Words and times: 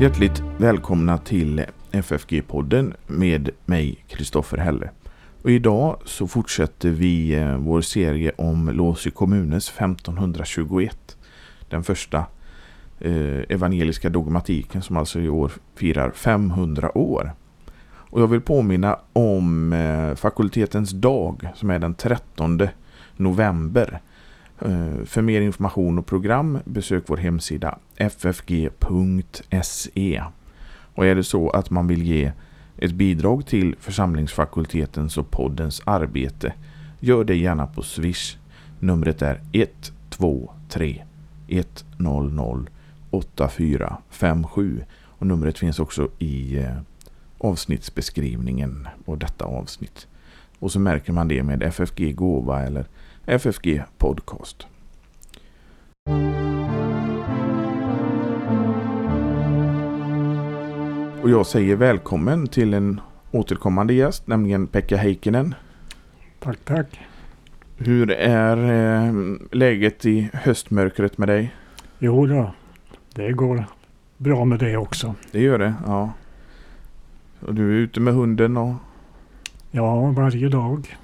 Hjärtligt 0.00 0.42
välkomna 0.58 1.18
till 1.18 1.64
FFG-podden 1.92 2.94
med 3.06 3.50
mig, 3.66 4.04
Kristoffer 4.08 4.58
Helle. 4.58 4.90
Och 5.42 5.50
idag 5.50 6.00
så 6.04 6.26
fortsätter 6.28 6.90
vi 6.90 7.34
eh, 7.34 7.56
vår 7.56 7.80
serie 7.80 8.32
om 8.36 8.68
Låsö 8.68 9.10
kommunes 9.10 9.68
1521. 9.68 11.16
Den 11.68 11.84
första 11.84 12.18
eh, 13.00 13.38
evangeliska 13.48 14.08
dogmatiken 14.08 14.82
som 14.82 14.96
alltså 14.96 15.20
i 15.20 15.28
år 15.28 15.52
firar 15.74 16.10
500 16.10 16.98
år. 16.98 17.32
Och 17.84 18.20
jag 18.20 18.26
vill 18.26 18.40
påminna 18.40 18.98
om 19.12 19.72
eh, 19.72 20.14
fakultetens 20.14 20.90
dag 20.90 21.48
som 21.54 21.70
är 21.70 21.78
den 21.78 21.94
13 21.94 22.68
november. 23.16 24.00
Eh, 24.60 25.04
för 25.04 25.22
mer 25.22 25.40
information 25.40 25.98
och 25.98 26.06
program 26.06 26.58
besök 26.64 27.04
vår 27.06 27.16
hemsida 27.16 27.78
ffg.se. 27.96 28.72
Och 30.94 31.06
är 31.06 31.14
det 31.14 31.24
så 31.24 31.50
att 31.50 31.70
man 31.70 31.86
vill 31.86 32.02
ge 32.02 32.32
ett 32.78 32.92
bidrag 32.92 33.46
till 33.46 33.76
församlingsfakultetens 33.80 35.18
och 35.18 35.30
poddens 35.30 35.82
arbete 35.84 36.52
gör 37.00 37.24
det 37.24 37.36
gärna 37.36 37.66
på 37.66 37.82
Swish. 37.82 38.36
Numret 38.78 39.22
är 39.22 39.40
123 39.52 41.04
100 41.98 42.66
8457 43.10 44.84
och 45.04 45.26
numret 45.26 45.58
finns 45.58 45.78
också 45.78 46.08
i 46.18 46.58
eh, 46.58 46.76
avsnittsbeskrivningen 47.38 48.88
på 49.04 49.16
detta 49.16 49.44
avsnitt. 49.44 50.06
Och 50.58 50.72
så 50.72 50.80
märker 50.80 51.12
man 51.12 51.28
det 51.28 51.42
med 51.42 51.62
FFG 51.62 52.14
Gåva 52.14 52.62
eller 52.62 52.84
FFG 53.28 53.82
Podcast. 53.98 54.66
Och 61.22 61.30
jag 61.30 61.46
säger 61.46 61.76
välkommen 61.76 62.46
till 62.46 62.74
en 62.74 63.00
återkommande 63.30 63.94
gäst, 63.94 64.26
nämligen 64.26 64.66
Pekka 64.66 64.96
Heikkinen. 64.96 65.54
Tack, 66.40 66.58
tack. 66.64 67.00
Hur 67.76 68.10
är 68.10 68.56
eh, 68.56 69.12
läget 69.52 70.06
i 70.06 70.30
höstmörkret 70.32 71.18
med 71.18 71.28
dig? 71.28 71.54
Jo 71.98 72.26
då, 72.26 72.54
det 73.14 73.32
går 73.32 73.64
bra 74.16 74.44
med 74.44 74.58
det 74.58 74.76
också. 74.76 75.14
Det 75.30 75.40
gör 75.40 75.58
det, 75.58 75.74
ja. 75.86 76.12
Och 77.40 77.54
du 77.54 77.70
är 77.70 77.74
ute 77.74 78.00
med 78.00 78.14
hunden 78.14 78.56
och, 78.56 78.74
Ja, 79.70 80.00
varje 80.10 80.48
dag. 80.48 80.96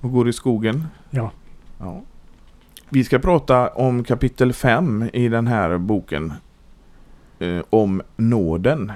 Och 0.00 0.12
går 0.12 0.28
i 0.28 0.32
skogen? 0.32 0.84
Ja. 1.10 1.30
ja. 1.78 2.02
Vi 2.88 3.04
ska 3.04 3.18
prata 3.18 3.68
om 3.68 4.04
kapitel 4.04 4.52
5 4.52 5.10
i 5.12 5.28
den 5.28 5.46
här 5.46 5.78
boken. 5.78 6.32
Eh, 7.38 7.62
om 7.70 8.02
nåden. 8.16 8.92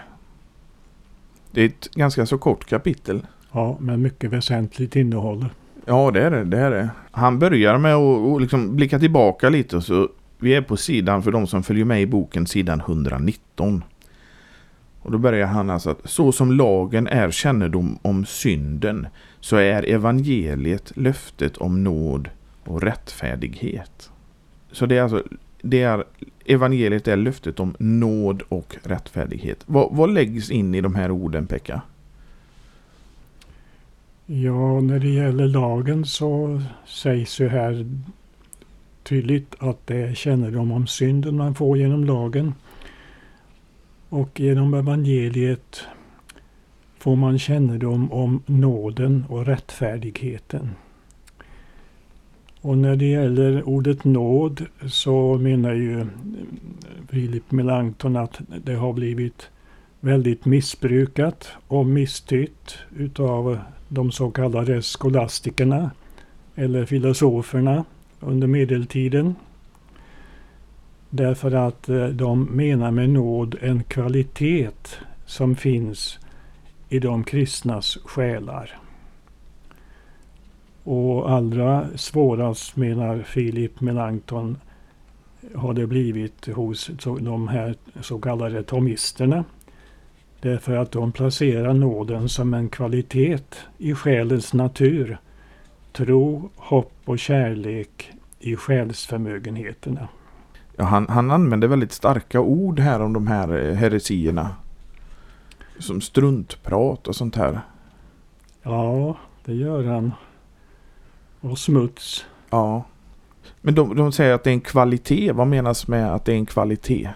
Det 1.51 1.63
är 1.63 1.67
ett 1.67 1.91
ganska 1.95 2.27
så 2.27 2.39
kort 2.39 2.67
kapitel. 2.67 3.27
Ja, 3.53 3.77
men 3.81 4.03
mycket 4.03 4.31
väsentligt 4.31 4.97
innehåll. 4.97 5.47
Ja, 5.85 6.11
det 6.11 6.23
är 6.23 6.31
det. 6.31 6.45
det, 6.45 6.59
är 6.59 6.71
det. 6.71 6.91
Han 7.11 7.39
börjar 7.39 7.79
med 7.79 7.95
att 7.95 8.41
liksom 8.41 8.77
blicka 8.77 8.99
tillbaka 8.99 9.49
lite. 9.49 9.81
Så 9.81 10.09
vi 10.39 10.55
är 10.55 10.63
på 10.63 10.77
sidan, 10.77 11.23
för 11.23 11.33
de 11.33 11.47
som 11.47 11.63
följer 11.63 11.85
med 11.85 12.03
i 12.03 12.07
boken, 12.07 12.47
sidan 12.47 12.81
119. 12.81 13.85
Och 15.03 15.11
då 15.11 15.19
börjar 15.19 15.47
han 15.47 15.71
alltså 15.71 15.91
att 15.91 16.01
så 16.05 16.33
som 16.33 16.53
lagen 16.53 17.07
är 17.07 17.31
kännedom 17.31 17.99
om 18.03 18.25
synden 18.25 19.07
så 19.41 19.57
är 19.57 19.89
evangeliet 19.89 20.93
löftet 20.97 21.57
om 21.57 21.85
nåd 21.85 22.29
och 22.65 22.83
rättfärdighet. 22.83 24.11
Så 24.73 24.87
det 24.87 24.99
är 24.99 25.03
alltså 25.03 25.23
det 25.63 25.83
är, 25.83 26.05
evangeliet 26.45 27.09
är 27.09 27.17
löftet 27.17 27.61
om 27.61 27.75
nåd 27.79 28.43
och 28.49 28.77
rättfärdighet. 28.83 29.63
Vad, 29.67 29.89
vad 29.93 30.11
läggs 30.11 30.51
in 30.51 30.75
i 30.75 30.81
de 30.81 30.95
här 30.95 31.11
orden 31.11 31.47
Pekka? 31.47 31.83
Ja, 34.27 34.81
när 34.81 34.99
det 34.99 35.09
gäller 35.09 35.47
lagen 35.47 36.05
så 36.05 36.63
sägs 36.87 37.41
ju 37.41 37.49
här 37.49 37.87
tydligt 39.03 39.55
att 39.59 39.87
det 39.87 39.97
är 39.97 40.15
kännedom 40.15 40.73
om 40.73 40.87
synden 40.87 41.37
man 41.37 41.55
får 41.55 41.79
genom 41.79 42.05
lagen. 42.05 42.55
Och 44.11 44.41
genom 44.41 44.75
evangeliet 44.75 45.85
får 46.99 47.17
man 47.17 47.39
kännedom 47.39 48.13
om 48.13 48.43
nåden 48.47 49.25
och 49.29 49.47
rättfärdigheten. 49.47 50.71
Och 52.61 52.79
när 52.79 52.97
det 52.97 53.05
gäller 53.05 53.69
ordet 53.69 54.05
nåd 54.05 54.67
så 54.87 55.39
menar 55.39 55.73
ju 55.73 56.07
Philip 57.11 57.51
Melanchthon 57.51 58.17
att 58.17 58.41
det 58.65 58.75
har 58.75 58.93
blivit 58.93 59.51
väldigt 60.01 60.45
missbrukat 60.45 61.49
och 61.69 61.87
misstytt 61.87 62.79
utav 62.97 63.59
de 63.89 64.13
så 64.13 64.31
kallade 64.31 64.83
skolastikerna 64.83 65.91
eller 66.55 66.87
filosoferna 66.87 67.85
under 68.21 68.47
medeltiden. 68.47 69.35
Därför 71.11 71.53
att 71.53 71.89
eh, 71.89 72.07
de 72.07 72.45
menar 72.45 72.91
med 72.91 73.11
nåd 73.11 73.57
en 73.61 73.83
kvalitet 73.85 74.71
som 75.27 75.57
finns 75.57 76.19
i 76.89 76.99
de 76.99 77.25
kristnas 77.25 77.99
själar. 78.05 78.79
Och 80.85 81.31
allra 81.31 81.87
svårast 81.97 82.77
menar 82.77 83.23
Philip 83.35 83.81
Melanchthon 83.81 84.57
har 85.55 85.75
det 85.75 85.87
blivit 85.87 86.47
hos 86.47 86.91
de 87.21 87.49
här 87.49 87.75
så 88.01 88.19
kallade 88.19 88.63
tomisterna. 88.63 89.45
Därför 90.41 90.77
att 90.77 90.93
de 90.93 91.13
placerar 91.13 91.75
nåden 91.75 92.29
som 92.29 92.55
en 92.55 92.69
kvalitet 92.69 93.39
i 93.79 93.95
själens 93.95 94.53
natur. 94.53 95.19
Tro, 95.93 96.51
hopp 96.57 96.93
och 97.05 97.19
kärlek 97.19 98.11
i 98.41 98.57
själsförmögenheterna. 98.57 100.09
Ja, 100.81 100.87
han, 100.87 101.07
han 101.09 101.31
använder 101.31 101.69
väldigt 101.69 101.93
starka 101.93 102.41
ord 102.41 102.81
här 102.81 103.01
om 103.01 103.13
de 103.13 103.27
här 103.27 103.69
eh, 103.69 103.75
heresierna. 103.75 104.57
Som 105.79 106.01
struntprat 106.01 107.09
och 107.09 107.17
sånt 107.17 107.37
här. 107.37 107.61
Ja, 108.63 109.17
det 109.45 109.55
gör 109.55 109.85
han. 109.85 110.13
Och 111.41 111.59
smuts. 111.59 112.27
Ja. 112.51 112.85
Men 113.61 113.75
de, 113.75 113.97
de 113.97 114.13
säger 114.13 114.35
att 114.35 114.45
det 114.45 114.51
är 114.51 114.55
en 114.55 114.61
kvalitet. 114.61 115.33
Vad 115.33 115.47
menas 115.47 115.89
med 115.89 116.15
att 116.15 116.25
det 116.25 116.33
är 116.33 116.37
en 116.37 116.47
kvalitet? 116.47 117.11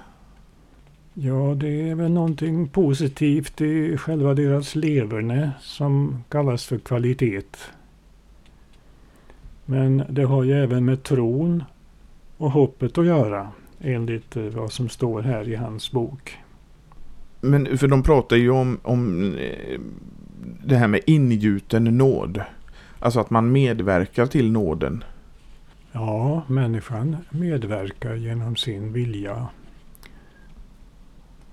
Ja, 1.15 1.55
det 1.55 1.91
är 1.91 1.95
väl 1.95 2.11
någonting 2.11 2.69
positivt 2.69 3.61
i 3.61 3.97
själva 3.97 4.35
deras 4.35 4.75
leverne 4.75 5.51
som 5.61 6.25
kallas 6.29 6.67
för 6.67 6.79
kvalitet. 6.79 7.43
Men 9.65 10.05
det 10.09 10.25
har 10.25 10.43
ju 10.43 10.53
även 10.53 10.85
med 10.85 11.03
tron 11.03 11.63
och 12.37 12.50
hoppet 12.50 12.99
att 12.99 13.06
göra 13.06 13.49
enligt 13.81 14.37
eh, 14.37 14.43
vad 14.45 14.72
som 14.72 14.89
står 14.89 15.22
här 15.22 15.49
i 15.49 15.55
hans 15.55 15.93
bok. 15.93 16.39
Men 17.41 17.78
för 17.78 17.89
de 17.89 18.03
pratar 18.03 18.37
ju 18.37 18.50
om, 18.50 18.78
om 18.83 19.34
eh, 19.34 19.81
det 20.65 20.77
här 20.77 20.89
med 20.89 21.00
ingjuten 21.06 21.84
nåd. 21.84 22.43
Alltså 22.99 23.21
att 23.21 23.31
man 23.31 23.53
medverkar 23.53 24.27
till 24.27 24.53
nåden. 24.53 25.05
Ja, 25.93 26.43
människan 26.49 27.17
medverkar 27.31 28.15
genom 28.15 28.56
sin 28.56 28.93
vilja 28.93 29.49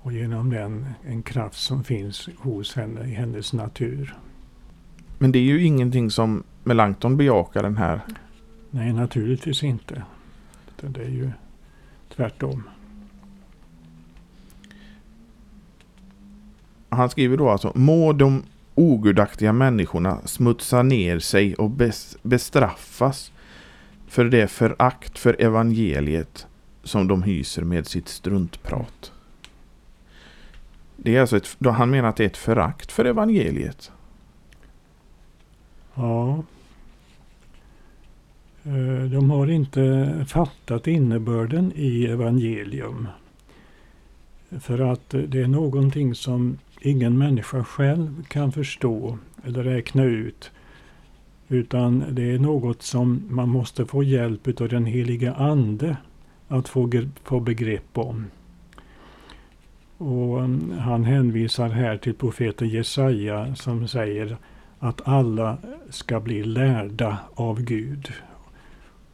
och 0.02 0.14
genom 0.14 0.50
den 0.50 0.86
en 1.06 1.24
kraft 1.24 1.60
som 1.60 1.84
finns 1.84 2.30
hos 2.38 2.76
henne 2.76 3.04
i 3.04 3.14
hennes 3.14 3.54
natur. 3.54 4.16
Men 5.18 5.32
det 5.32 5.40
är 5.40 5.44
ju 5.44 5.64
ingenting 5.64 6.12
som 6.12 6.44
Melanchthon 6.64 7.18
bejakar 7.18 7.64
den 7.64 7.78
här. 7.78 8.02
Nej, 8.72 8.94
naturligtvis 8.94 9.64
inte. 9.64 10.04
Utan 10.82 10.94
Det 10.94 11.04
är 11.04 11.10
ju 11.10 11.32
tvärtom. 12.16 12.64
Han 16.90 17.10
skriver 17.10 17.38
då 17.38 17.50
alltså 17.50 17.72
Må 17.76 18.14
de 18.14 18.44
ogudaktiga 18.76 19.54
människorna 19.54 20.20
smutsa 20.26 20.84
ner 20.84 21.20
sig 21.20 21.56
och 21.56 21.70
bes- 21.70 22.18
bestraffas 22.22 23.32
för 24.08 24.26
det 24.26 24.48
förakt 24.48 25.20
för 25.20 25.42
evangeliet 25.42 26.48
som 26.84 27.08
de 27.08 27.24
hyser 27.24 27.62
med 27.62 27.88
sitt 27.88 28.08
struntprat. 28.08 29.12
Det 30.96 31.16
är 31.16 31.22
alltså 31.22 31.38
ett, 31.38 31.56
då 31.60 31.70
han 31.70 31.90
menar 31.90 32.10
att 32.10 32.16
det 32.16 32.24
är 32.24 32.28
ett 32.28 32.38
förakt 32.38 32.92
för 32.92 33.06
evangeliet. 33.06 33.92
Ja. 35.94 36.44
Eh, 38.64 39.04
de 39.12 39.30
har 39.30 39.48
inte 39.48 40.26
fattat 40.28 40.88
innebörden 40.88 41.72
i 41.76 42.06
evangelium. 42.06 43.08
För 44.60 44.80
att 44.80 45.10
det 45.10 45.42
är 45.42 45.48
någonting 45.48 46.16
som 46.16 46.58
ingen 46.82 47.18
människa 47.18 47.64
själv 47.64 48.24
kan 48.28 48.52
förstå 48.52 49.18
eller 49.44 49.64
räkna 49.64 50.04
ut. 50.04 50.52
Utan 51.48 52.04
det 52.12 52.32
är 52.32 52.40
något 52.40 52.82
som 52.82 53.24
man 53.30 53.50
måste 53.50 53.86
få 53.86 54.04
hjälp 54.04 54.62
av 54.62 54.70
den 54.70 54.86
heliga 54.86 55.34
Ande 55.34 55.98
att 56.48 56.70
få, 56.70 56.90
få 57.24 57.40
begrepp 57.40 57.98
om. 57.98 58.26
Och 59.98 60.40
mm, 60.40 60.72
han 60.80 61.04
hänvisar 61.04 61.70
här 61.70 61.98
till 61.98 62.14
profeten 62.14 62.70
Jesaja 62.70 63.56
som 63.56 63.88
säger 63.88 64.38
att 64.80 65.08
alla 65.08 65.58
ska 65.90 66.20
bli 66.20 66.44
lärda 66.44 67.18
av 67.36 67.62
Gud. 67.62 68.12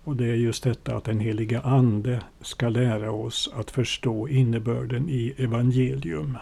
Och 0.07 0.15
det 0.15 0.25
är 0.25 0.35
just 0.35 0.63
detta 0.63 0.95
att 0.95 1.03
den 1.03 1.19
heliga 1.19 1.61
Ande 1.61 2.21
ska 2.41 2.69
lära 2.69 3.11
oss 3.11 3.49
att 3.55 3.71
förstå 3.71 4.27
innebörden 4.27 5.09
i 5.09 5.33
evangelium. 5.37 6.37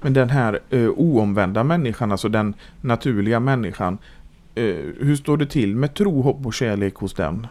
Men 0.00 0.12
den 0.12 0.30
här 0.30 0.60
eh, 0.70 0.88
oomvända 0.88 1.64
människan, 1.64 2.12
alltså 2.12 2.28
den 2.28 2.54
naturliga 2.80 3.40
människan. 3.40 3.98
Eh, 4.54 4.76
hur 5.00 5.16
står 5.16 5.36
det 5.36 5.46
till 5.46 5.76
med 5.76 5.94
tro, 5.94 6.22
hopp 6.22 6.46
och 6.46 6.54
kärlek 6.54 6.94
hos 6.94 7.14
den? 7.14 7.46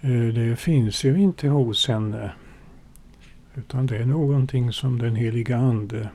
Eh, 0.00 0.34
det 0.34 0.56
finns 0.56 1.04
ju 1.04 1.20
inte 1.20 1.48
hos 1.48 1.88
henne. 1.88 2.32
Utan 3.54 3.86
det 3.86 3.96
är 3.96 4.06
någonting 4.06 4.72
som 4.72 4.98
den 4.98 5.16
heliga 5.16 5.56
Ande 5.56 6.08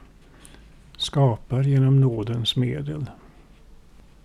skapar 0.97 1.63
genom 1.63 2.01
nådens 2.01 2.55
medel. 2.55 3.05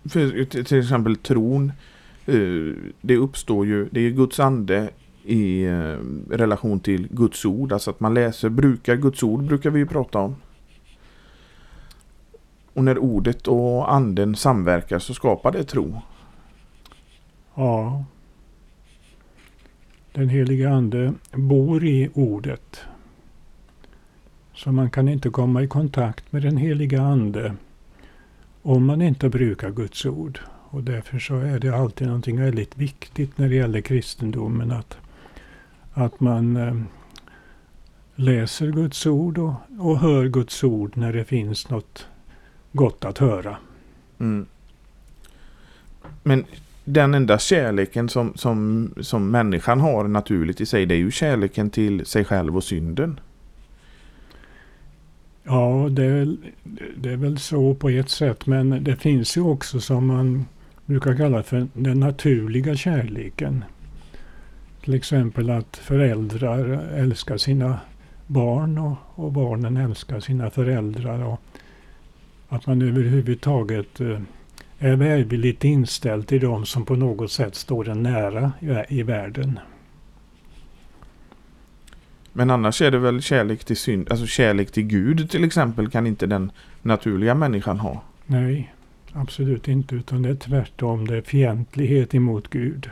För, 0.05 0.45
till 0.63 0.79
exempel 0.79 1.15
tron, 1.15 1.71
Eh, 2.29 2.73
det 3.01 3.17
uppstår 3.17 3.65
ju, 3.65 3.89
det 3.91 3.99
är 3.99 4.09
Guds 4.09 4.39
ande 4.39 4.89
i 5.23 5.63
eh, 5.63 5.97
relation 6.29 6.79
till 6.79 7.07
Guds 7.11 7.45
ord. 7.45 7.73
Alltså 7.73 7.91
att 7.91 7.99
man 7.99 8.13
läser, 8.13 8.49
brukar 8.49 8.95
Guds 8.95 9.23
ord 9.23 9.43
brukar 9.43 9.69
vi 9.69 9.79
ju 9.79 9.85
prata 9.85 10.19
om. 10.19 10.35
Och 12.73 12.83
när 12.83 12.97
ordet 12.97 13.47
och 13.47 13.93
anden 13.93 14.35
samverkar 14.35 14.99
så 14.99 15.13
skapar 15.13 15.51
det 15.51 15.63
tro. 15.63 16.01
Ja. 17.55 18.03
Den 20.11 20.29
heliga 20.29 20.69
ande 20.69 21.13
bor 21.31 21.85
i 21.85 22.09
ordet. 22.13 22.79
Så 24.53 24.71
man 24.71 24.89
kan 24.89 25.07
inte 25.07 25.29
komma 25.29 25.63
i 25.63 25.67
kontakt 25.67 26.31
med 26.31 26.41
den 26.41 26.57
heliga 26.57 27.01
ande 27.01 27.55
om 28.61 28.85
man 28.85 29.01
inte 29.01 29.29
brukar 29.29 29.71
Guds 29.71 30.05
ord. 30.05 30.39
Och 30.71 30.83
därför 30.83 31.19
så 31.19 31.35
är 31.39 31.59
det 31.59 31.75
alltid 31.75 32.07
någonting 32.07 32.41
väldigt 32.41 32.77
viktigt 32.77 33.37
när 33.37 33.49
det 33.49 33.55
gäller 33.55 33.81
kristendomen 33.81 34.71
att, 34.71 34.97
att 35.93 36.19
man 36.19 36.55
eh, 36.55 36.75
läser 38.15 38.71
Guds 38.71 39.05
ord 39.05 39.37
och, 39.37 39.53
och 39.79 39.99
hör 39.99 40.27
Guds 40.27 40.63
ord 40.63 40.97
när 40.97 41.13
det 41.13 41.25
finns 41.25 41.69
något 41.69 42.07
gott 42.71 43.05
att 43.05 43.17
höra. 43.17 43.57
Mm. 44.19 44.45
Men 46.23 46.45
den 46.85 47.13
enda 47.13 47.39
kärleken 47.39 48.09
som, 48.09 48.33
som, 48.35 48.89
som 49.01 49.31
människan 49.31 49.79
har 49.79 50.07
naturligt 50.07 50.61
i 50.61 50.65
sig 50.65 50.85
det 50.85 50.95
är 50.95 50.99
ju 50.99 51.11
kärleken 51.11 51.69
till 51.69 52.05
sig 52.05 52.25
själv 52.25 52.57
och 52.57 52.63
synden. 52.63 53.19
Ja, 55.43 55.87
det 55.89 56.05
är, 56.05 56.37
det 56.97 57.09
är 57.09 57.17
väl 57.17 57.39
så 57.39 57.75
på 57.75 57.89
ett 57.89 58.09
sätt. 58.09 58.45
Men 58.45 58.83
det 58.83 58.95
finns 58.95 59.37
ju 59.37 59.41
också 59.41 59.79
som 59.79 60.07
man 60.07 60.45
brukar 60.89 61.15
kalla 61.15 61.43
för 61.43 61.67
den 61.73 61.99
naturliga 61.99 62.75
kärleken. 62.75 63.63
Till 64.83 64.93
exempel 64.93 65.49
att 65.49 65.77
föräldrar 65.77 66.89
älskar 66.95 67.37
sina 67.37 67.79
barn 68.27 68.77
och, 68.77 68.97
och 69.15 69.31
barnen 69.31 69.77
älskar 69.77 70.19
sina 70.19 70.49
föräldrar. 70.49 71.23
Och 71.23 71.41
att 72.49 72.67
man 72.67 72.81
överhuvudtaget 72.81 74.01
eh, 74.01 74.19
är 74.79 74.95
välvilligt 74.95 75.63
inställd 75.63 76.27
till 76.27 76.41
de 76.41 76.65
som 76.65 76.85
på 76.85 76.95
något 76.95 77.31
sätt 77.31 77.55
står 77.55 77.89
en 77.89 78.03
nära 78.03 78.51
i, 78.59 78.99
i 78.99 79.03
världen. 79.03 79.59
Men 82.33 82.49
annars 82.49 82.81
är 82.81 82.91
det 82.91 82.99
väl 82.99 83.21
kärlek 83.21 83.65
till 83.65 83.77
synd, 83.77 84.11
alltså 84.11 84.25
kärlek 84.25 84.71
till 84.71 84.83
Gud 84.83 85.29
till 85.29 85.43
exempel 85.43 85.89
kan 85.89 86.07
inte 86.07 86.27
den 86.27 86.51
naturliga 86.81 87.35
människan 87.35 87.79
ha. 87.79 88.03
Nej, 88.25 88.73
absolut 89.13 89.67
inte. 89.67 89.95
Utan 89.95 90.21
det 90.21 90.29
är 90.29 90.35
tvärtom. 90.35 91.07
Det 91.07 91.17
är 91.17 91.21
fientlighet 91.21 92.15
emot 92.15 92.47
Gud. 92.49 92.89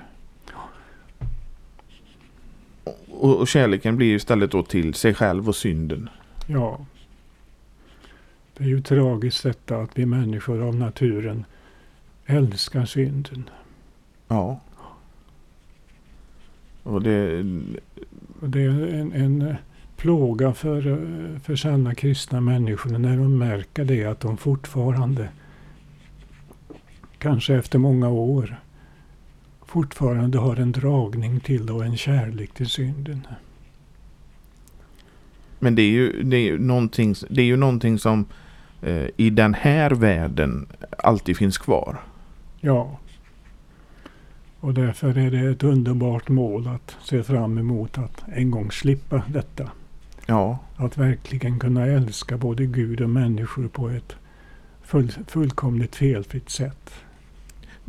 Och, 3.09 3.39
och 3.39 3.47
kärleken 3.47 3.97
blir 3.97 4.15
istället 4.15 4.51
då 4.51 4.63
till 4.63 4.93
sig 4.93 5.13
själv 5.13 5.47
och 5.47 5.55
synden. 5.55 6.09
Ja. 6.47 6.85
Det 8.57 8.63
är 8.63 8.67
ju 8.67 8.81
tragiskt 8.81 9.43
detta 9.43 9.77
att 9.77 9.97
vi 9.97 10.05
människor 10.05 10.61
av 10.61 10.75
naturen 10.75 11.45
älskar 12.25 12.85
synden. 12.85 13.49
Ja. 14.27 14.59
Och 16.83 17.01
det, 17.01 17.43
det 18.41 18.61
är 18.61 18.87
en, 18.87 19.13
en 19.13 19.55
plåga 19.97 20.53
för, 20.53 20.81
för 21.43 21.55
sanna 21.55 21.95
kristna 21.95 22.41
människor 22.41 22.89
när 22.89 23.17
de 23.17 23.37
märker 23.37 23.85
det 23.85 24.05
att 24.05 24.19
de 24.19 24.37
fortfarande, 24.37 25.29
kanske 27.19 27.55
efter 27.55 27.79
många 27.79 28.09
år, 28.09 28.59
fortfarande 29.65 30.37
har 30.37 30.55
en 30.55 30.71
dragning 30.71 31.39
till 31.39 31.69
och 31.69 31.85
en 31.85 31.97
kärlek 31.97 32.53
till 32.53 32.69
synden. 32.69 33.27
Men 35.59 35.75
det 35.75 35.81
är 35.81 35.89
ju, 35.89 36.23
det 36.23 36.37
är 36.37 36.41
ju, 36.41 36.59
någonting, 36.59 37.15
det 37.29 37.41
är 37.41 37.45
ju 37.45 37.57
någonting 37.57 37.99
som 37.99 38.25
eh, 38.81 39.07
i 39.17 39.29
den 39.29 39.53
här 39.53 39.91
världen 39.91 40.67
alltid 40.97 41.37
finns 41.37 41.57
kvar. 41.57 41.97
Ja. 42.61 42.99
Och 44.59 44.73
därför 44.73 45.17
är 45.17 45.31
det 45.31 45.51
ett 45.51 45.63
underbart 45.63 46.29
mål 46.29 46.67
att 46.67 46.95
se 47.03 47.23
fram 47.23 47.57
emot 47.57 47.97
att 47.97 48.23
en 48.27 48.51
gång 48.51 48.71
slippa 48.71 49.21
detta. 49.27 49.71
Ja. 50.25 50.59
Att 50.75 50.97
verkligen 50.97 51.59
kunna 51.59 51.85
älska 51.85 52.37
både 52.37 52.65
Gud 52.65 53.01
och 53.01 53.09
människor 53.09 53.67
på 53.67 53.89
ett 53.89 54.15
full, 54.83 55.11
fullkomligt 55.27 55.95
felfritt 55.95 56.49
sätt. 56.49 56.91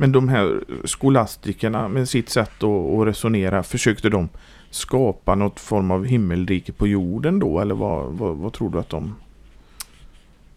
Men 0.00 0.12
de 0.12 0.28
här 0.28 0.64
skolastikerna 0.84 1.88
med 1.88 2.08
sitt 2.08 2.28
sätt 2.28 2.62
att, 2.62 3.06
resonera, 3.06 3.62
försökte 3.62 4.08
de 4.08 4.28
skapa 4.70 5.34
något 5.34 5.60
form 5.60 5.90
av 5.90 6.04
himmelrike 6.04 6.72
på 6.72 6.86
jorden 6.86 7.38
då? 7.38 7.60
Eller 7.60 7.74
vad, 7.74 8.12
vad, 8.12 8.36
vad 8.36 8.52
tror 8.52 8.70
du 8.70 8.78
att 8.78 8.88
de... 8.88 9.14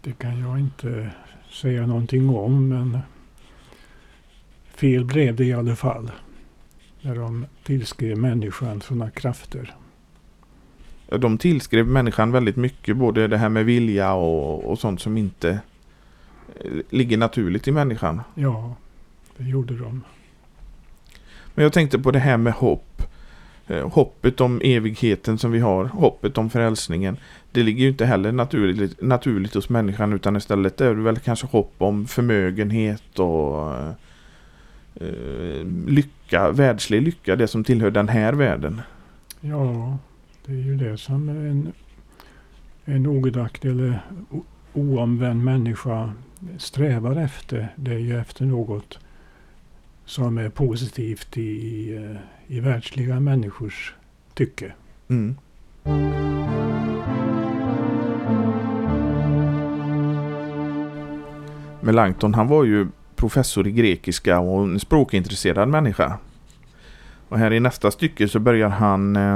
Det 0.02 0.12
kan 0.12 0.40
jag 0.40 0.60
inte 0.60 1.10
säga 1.50 1.88
någonting 1.88 2.30
om 2.30 2.70
men 2.70 3.00
fel 4.76 5.06
blev 5.06 5.36
det 5.36 5.46
i 5.46 5.54
alla 5.54 5.76
fall. 5.76 6.12
När 7.02 7.16
de 7.16 7.46
tillskrev 7.64 8.18
människan 8.18 8.82
sådana 8.82 9.10
krafter. 9.10 9.76
De 11.08 11.38
tillskrev 11.38 11.88
människan 11.88 12.32
väldigt 12.32 12.56
mycket, 12.56 12.98
både 12.98 13.28
det 13.28 13.38
här 13.38 13.50
med 13.50 13.66
vilja 13.66 14.14
och, 14.14 14.72
och 14.72 14.80
sånt 14.80 15.02
som 15.02 15.18
inte 15.18 15.50
eh, 16.60 16.72
ligger 16.90 17.18
naturligt 17.18 17.68
i 17.68 17.72
människan. 17.72 18.22
Ja, 18.36 18.76
det 19.38 19.44
gjorde 19.44 19.78
de. 19.78 20.04
Men 21.56 21.64
jag 21.64 21.74
tänkte 21.74 22.00
på 22.00 22.12
det 22.12 22.20
här 22.20 22.38
med 22.38 22.54
hopp. 22.54 23.04
Eh, 23.68 23.90
hoppet 23.90 24.42
om 24.42 24.62
evigheten 24.64 25.38
som 25.38 25.52
vi 25.52 25.60
har, 25.60 25.86
hoppet 25.86 26.38
om 26.38 26.50
frälsningen. 26.50 27.18
Det 27.52 27.64
ligger 27.64 27.84
ju 27.84 27.90
inte 27.90 28.06
heller 28.06 28.32
naturligt, 28.32 29.02
naturligt 29.02 29.54
hos 29.54 29.70
människan 29.70 30.14
utan 30.14 30.36
istället 30.36 30.82
är 30.82 30.96
det 30.96 31.02
väl 31.02 31.20
kanske 31.20 31.48
hopp 31.48 31.74
om 31.78 32.08
förmögenhet 32.08 33.20
och 33.20 33.76
eh, 33.76 33.92
eh, 34.96 35.66
lycka, 35.88 36.52
världslig 36.52 37.02
lycka, 37.02 37.36
det 37.36 37.48
som 37.48 37.64
tillhör 37.64 37.92
den 37.92 38.10
här 38.10 38.34
världen. 38.34 38.82
Ja, 39.42 39.98
det 40.46 40.52
är 40.52 40.58
ju 40.58 40.76
det 40.76 40.98
som 40.98 41.30
en, 41.30 41.74
en 42.86 43.08
ogudaktig 43.08 43.70
eller 43.70 44.00
oomvänd 44.74 45.44
människa 45.44 46.14
strävar 46.58 47.16
efter. 47.16 47.68
Det 47.76 47.92
är 47.92 48.00
ju 48.00 48.20
efter 48.20 48.46
något 48.46 49.00
som 50.12 50.38
är 50.38 50.50
positivt 50.50 51.38
i, 51.38 51.42
i, 51.42 51.96
eh, 51.96 52.18
i 52.48 52.60
världsliga 52.60 53.20
människors 53.20 53.94
tycke. 54.34 54.74
Mm. 55.08 55.36
Melanchthon 61.82 62.34
han 62.34 62.48
var 62.48 62.64
ju 62.64 62.88
professor 63.16 63.68
i 63.68 63.72
grekiska 63.72 64.40
och 64.40 64.64
en 64.64 64.80
språkintresserad 64.80 65.70
människa. 65.70 66.18
Och 67.30 67.38
här 67.38 67.54
i 67.54 67.60
nästa 67.60 67.92
stycke 67.92 68.28
så 68.28 68.40
börjar 68.40 68.70
han 68.70 69.16
eh, 69.16 69.34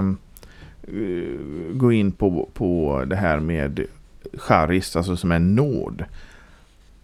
eh 0.97 1.73
gå 1.73 1.91
in 1.91 2.11
på, 2.11 2.49
på 2.53 3.03
det 3.07 3.15
här 3.15 3.39
med 3.39 3.85
charis, 4.33 4.95
alltså 4.95 5.17
som 5.17 5.31
är 5.31 5.39
nåd. 5.39 6.05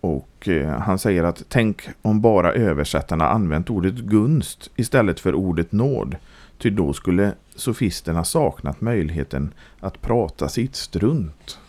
Och 0.01 0.47
eh, 0.47 0.79
han 0.79 0.99
säger 0.99 1.23
att 1.23 1.43
tänk 1.49 1.89
om 2.01 2.21
bara 2.21 2.53
översättarna 2.53 3.27
använt 3.27 3.69
ordet 3.69 3.95
gunst 3.95 4.71
istället 4.75 5.19
för 5.19 5.35
ordet 5.35 5.71
nåd. 5.71 6.15
Ty 6.57 6.69
då 6.69 6.93
skulle 6.93 7.33
sofisterna 7.55 8.23
saknat 8.23 8.81
möjligheten 8.81 9.53
att 9.79 10.01
prata 10.01 10.49
sitt 10.49 10.75
strunt. 10.75 11.59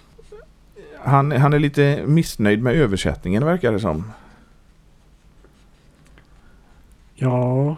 Han, 0.98 1.32
han 1.32 1.52
är 1.52 1.58
lite 1.58 2.02
missnöjd 2.06 2.62
med 2.62 2.74
översättningen 2.74 3.44
verkar 3.44 3.72
det 3.72 3.80
som. 3.80 4.12
Ja, 7.14 7.76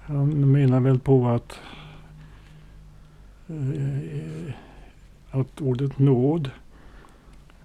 han 0.00 0.52
menar 0.52 0.80
väl 0.80 0.98
på 0.98 1.28
att 1.28 1.58
eh, 3.48 4.54
att 5.30 5.60
ordet 5.60 5.98
nåd 5.98 6.50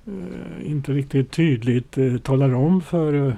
Eh, 0.08 0.72
inte 0.72 0.94
riktigt 0.94 1.32
tydligt 1.32 1.98
eh, 1.98 2.18
talar 2.18 2.54
om 2.54 2.82
för, 2.82 3.28
eh, 3.28 3.34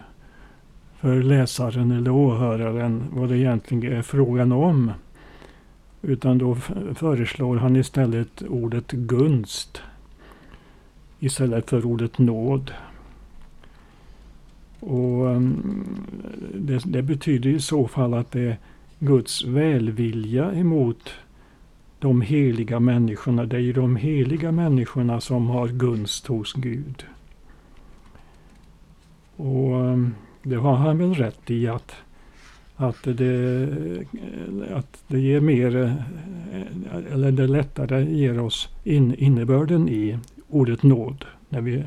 för 0.99 1.21
läsaren 1.21 1.91
eller 1.91 2.11
åhöraren 2.11 3.03
vad 3.11 3.29
det 3.29 3.37
egentligen 3.37 3.93
är 3.93 4.01
frågan 4.01 4.51
om. 4.51 4.91
Utan 6.01 6.37
då 6.37 6.55
föreslår 6.95 7.57
han 7.57 7.75
istället 7.75 8.41
ordet 8.41 8.91
gunst 8.91 9.81
istället 11.19 11.69
för 11.69 11.85
ordet 11.85 12.17
nåd. 12.17 12.71
Och 14.79 15.29
mm, 15.29 15.85
det, 16.53 16.81
det, 16.85 17.01
betyder 17.01 17.49
i 17.49 17.59
så 17.59 17.87
fall 17.87 18.13
att 18.13 18.31
det 18.31 18.41
är 18.41 18.57
Guds 18.99 19.45
välvilja 19.45 20.53
emot 20.53 21.09
de 21.99 22.21
heliga 22.21 22.79
människorna. 22.79 23.45
Det 23.45 23.55
är 23.55 23.61
ju 23.61 23.73
de 23.73 23.95
heliga 23.95 24.51
människorna 24.51 25.21
som 25.21 25.47
har 25.47 25.67
gunst 25.67 26.27
hos 26.27 26.53
Gud. 26.53 27.05
Och 29.35 29.85
ehm, 29.85 30.15
det 30.43 30.55
har 30.55 30.75
han 30.75 30.97
väl 30.97 31.13
rätt 31.13 31.51
i 31.51 31.67
att, 31.67 31.95
att, 32.75 33.03
det, 33.03 33.69
att 34.73 35.03
det 35.07 35.19
ger 35.19 35.39
mer, 35.39 35.75
eh, 35.75 37.13
eller 37.13 37.31
det 37.31 37.47
lättare 37.47 38.15
ger 38.15 38.39
oss 38.39 38.69
in, 38.83 39.15
innebörden 39.15 39.89
i 39.89 40.19
ordet 40.49 40.83
nåd 40.83 41.25
när 41.49 41.61
vi 41.61 41.83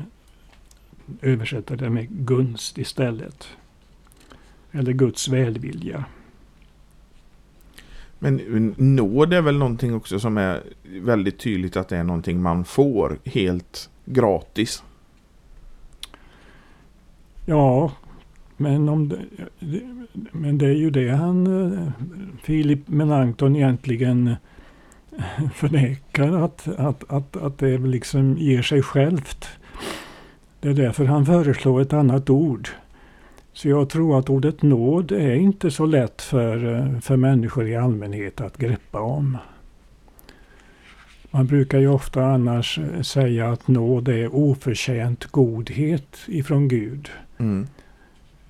översätter 1.21 1.75
det 1.77 1.89
med 1.89 2.07
gunst 2.09 2.77
istället. 2.77 3.47
Eller 4.71 4.91
Guds 4.91 5.27
välvilja. 5.27 6.05
Men 8.23 8.75
nåd 8.77 9.33
är 9.33 9.41
väl 9.41 9.57
någonting 9.57 9.95
också 9.95 10.19
som 10.19 10.37
är 10.37 10.61
väldigt 10.83 11.39
tydligt 11.39 11.77
att 11.77 11.89
det 11.89 11.97
är 11.97 12.03
någonting 12.03 12.41
man 12.41 12.65
får 12.65 13.19
helt 13.25 13.89
gratis. 14.05 14.83
Ja, 17.45 17.91
men, 18.57 18.89
om 18.89 19.09
det, 19.09 19.19
men 20.31 20.57
det 20.57 20.65
är 20.65 20.75
ju 20.75 20.89
det 20.89 21.09
han, 21.09 21.47
eh, 21.73 21.89
Filip 22.43 22.87
Melanchthon 22.87 23.55
egentligen 23.55 24.27
eh, 24.27 25.49
förnekar 25.53 26.43
att, 26.43 26.67
att, 26.67 27.11
att, 27.11 27.37
att 27.37 27.57
det 27.57 27.77
liksom 27.77 28.37
ger 28.37 28.61
sig 28.61 28.81
självt. 28.81 29.47
Det 30.59 30.69
är 30.69 30.73
därför 30.73 31.05
han 31.05 31.25
föreslår 31.25 31.81
ett 31.81 31.93
annat 31.93 32.29
ord. 32.29 32.69
Så 33.53 33.69
jag 33.69 33.89
tror 33.89 34.19
att 34.19 34.29
ordet 34.29 34.61
nåd 34.61 35.11
är 35.11 35.35
inte 35.35 35.71
så 35.71 35.85
lätt 35.85 36.21
för, 36.21 36.87
för 37.01 37.15
människor 37.15 37.67
i 37.67 37.75
allmänhet 37.75 38.41
att 38.41 38.57
greppa 38.57 38.99
om. 38.99 39.37
Man 41.31 41.45
brukar 41.45 41.79
ju 41.79 41.87
ofta 41.87 42.25
annars 42.25 42.79
säga 43.01 43.49
att 43.49 43.67
nåd 43.67 44.07
är 44.07 44.35
oförtjänt 44.35 45.25
godhet 45.25 46.17
ifrån 46.25 46.67
Gud. 46.67 47.09
Mm. 47.37 47.67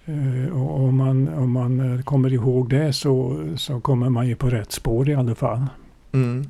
Uh, 0.09 0.61
och 0.61 0.79
om 0.79 0.97
man, 0.97 1.27
om 1.27 1.51
man 1.51 2.03
kommer 2.03 2.33
ihåg 2.33 2.69
det 2.69 2.93
så, 2.93 3.43
så 3.55 3.79
kommer 3.79 4.09
man 4.09 4.27
ju 4.27 4.35
på 4.35 4.49
rätt 4.49 4.71
spår 4.71 5.09
i 5.09 5.15
alla 5.15 5.35
fall. 5.35 5.65
Mm. 6.11 6.49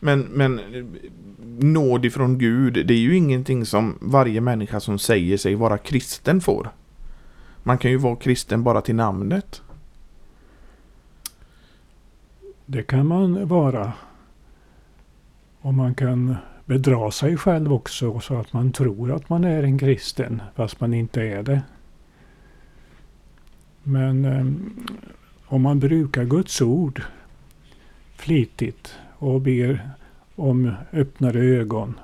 Men, 0.00 0.20
men 0.20 0.60
nåd 1.58 2.04
ifrån 2.04 2.38
Gud, 2.38 2.86
det 2.86 2.94
är 2.94 2.98
ju 2.98 3.16
ingenting 3.16 3.66
som 3.66 3.98
varje 4.00 4.40
människa 4.40 4.80
som 4.80 4.98
säger 4.98 5.36
sig 5.36 5.54
vara 5.54 5.78
kristen 5.78 6.40
får. 6.40 6.68
Man 7.68 7.78
kan 7.78 7.90
ju 7.90 7.96
vara 7.96 8.16
kristen 8.16 8.62
bara 8.62 8.80
till 8.80 8.94
namnet. 8.94 9.62
Det 12.66 12.82
kan 12.82 13.06
man 13.06 13.48
vara. 13.48 13.92
Och 15.60 15.74
man 15.74 15.94
kan 15.94 16.36
bedra 16.64 17.10
sig 17.10 17.36
själv 17.36 17.72
också 17.72 18.20
så 18.20 18.36
att 18.36 18.52
man 18.52 18.72
tror 18.72 19.12
att 19.12 19.28
man 19.28 19.44
är 19.44 19.62
en 19.62 19.78
kristen 19.78 20.42
fast 20.54 20.80
man 20.80 20.94
inte 20.94 21.22
är 21.22 21.42
det. 21.42 21.62
Men 23.82 24.24
eh, 24.24 24.46
om 25.46 25.62
man 25.62 25.78
brukar 25.78 26.24
Guds 26.24 26.60
ord 26.62 27.02
flitigt 28.16 28.94
och 29.18 29.40
ber 29.40 29.90
om 30.34 30.72
öppnare 30.92 31.40
ögon. 31.40 31.94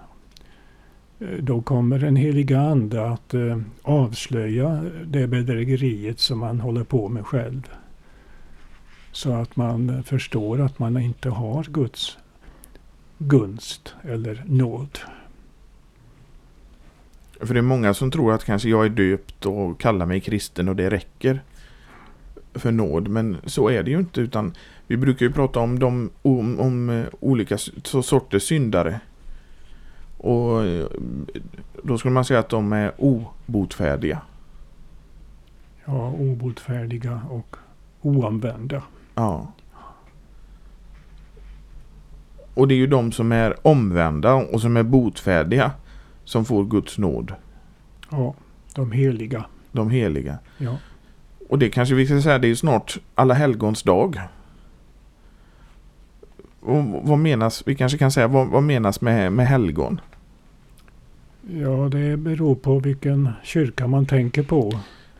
Eh, 1.20 1.28
då 1.28 1.62
kommer 1.62 1.98
den 1.98 2.16
heliga 2.16 2.60
Ande 2.60 3.06
att 3.06 3.34
eh, 3.34 3.58
avslöja 3.82 4.84
det 5.06 5.26
bedrägeriet 5.26 6.20
som 6.20 6.38
man 6.38 6.60
håller 6.60 6.84
på 6.84 7.08
med 7.08 7.26
själv. 7.26 7.62
Så 9.12 9.32
att 9.32 9.56
man 9.56 9.90
eh, 9.90 10.02
förstår 10.02 10.60
att 10.60 10.78
man 10.78 10.96
inte 10.96 11.28
har 11.28 11.64
Guds 11.64 12.18
gunst 13.18 13.94
eller 14.02 14.44
nåd. 14.46 14.98
För 17.40 17.54
det 17.54 17.60
är 17.60 17.62
många 17.62 17.94
som 17.94 18.10
tror 18.10 18.32
att 18.32 18.44
kanske 18.44 18.68
jag 18.68 18.84
är 18.84 18.88
döpt 18.88 19.46
och 19.46 19.80
kallar 19.80 20.06
mig 20.06 20.20
kristen 20.20 20.68
och 20.68 20.76
det 20.76 20.90
räcker 20.90 21.42
för 22.54 22.72
nåd. 22.72 23.08
Men 23.08 23.36
så 23.44 23.68
är 23.68 23.82
det 23.82 23.90
ju 23.90 23.98
inte 23.98 24.20
utan 24.20 24.54
vi 24.86 24.96
brukar 24.96 25.26
ju 25.26 25.32
prata 25.32 25.60
om, 25.60 25.78
de, 25.78 26.10
om, 26.22 26.60
om 26.60 27.04
olika 27.20 27.58
sorters 27.84 28.42
syndare. 28.42 29.00
Och 30.24 30.64
eh, 30.64 30.86
då 31.82 31.98
skulle 31.98 32.14
man 32.14 32.24
säga 32.24 32.40
att 32.40 32.48
de 32.48 32.72
är 32.72 32.92
obotfärdiga. 32.98 34.20
Ja, 35.84 36.10
obotfärdiga 36.10 37.20
och 37.30 37.56
oanvända. 38.00 38.82
Ja. 39.14 39.52
Och 42.54 42.68
det 42.68 42.74
är 42.74 42.76
ju 42.76 42.86
de 42.86 43.12
som 43.12 43.32
är 43.32 43.66
omvända 43.66 44.34
och 44.34 44.60
som 44.60 44.76
är 44.76 44.82
botfärdiga 44.82 45.72
som 46.24 46.44
får 46.44 46.64
Guds 46.64 46.98
nåd. 46.98 47.34
Ja, 48.10 48.34
de 48.74 48.92
heliga. 48.92 49.44
De 49.72 49.90
heliga. 49.90 50.38
Ja. 50.58 50.76
Och 51.48 51.58
det 51.58 51.70
kanske 51.70 51.94
vi 51.94 52.06
ska 52.06 52.22
säga, 52.22 52.38
det 52.38 52.46
är 52.46 52.48
ju 52.48 52.56
snart 52.56 52.98
alla 53.14 53.34
helgons 53.34 53.82
dag. 53.82 54.20
Och 56.60 56.84
vad 57.02 57.18
menas, 57.18 57.62
vi 57.66 57.74
kanske 57.74 57.98
kan 57.98 58.12
säga, 58.12 58.28
vad, 58.28 58.48
vad 58.48 58.62
menas 58.62 59.00
med, 59.00 59.32
med 59.32 59.46
helgon? 59.46 60.00
Ja, 61.48 61.88
det 61.92 62.16
beror 62.16 62.54
på 62.54 62.78
vilken 62.78 63.30
kyrka 63.42 63.86
man 63.86 64.06
tänker 64.06 64.42
på. 64.42 64.72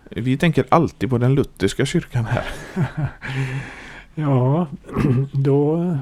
Vi 0.08 0.36
tänker 0.36 0.64
alltid 0.68 1.10
på 1.10 1.18
den 1.18 1.34
lutherska 1.34 1.86
kyrkan 1.86 2.24
här. 2.24 2.44
ja, 4.14 4.66
då 5.32 5.96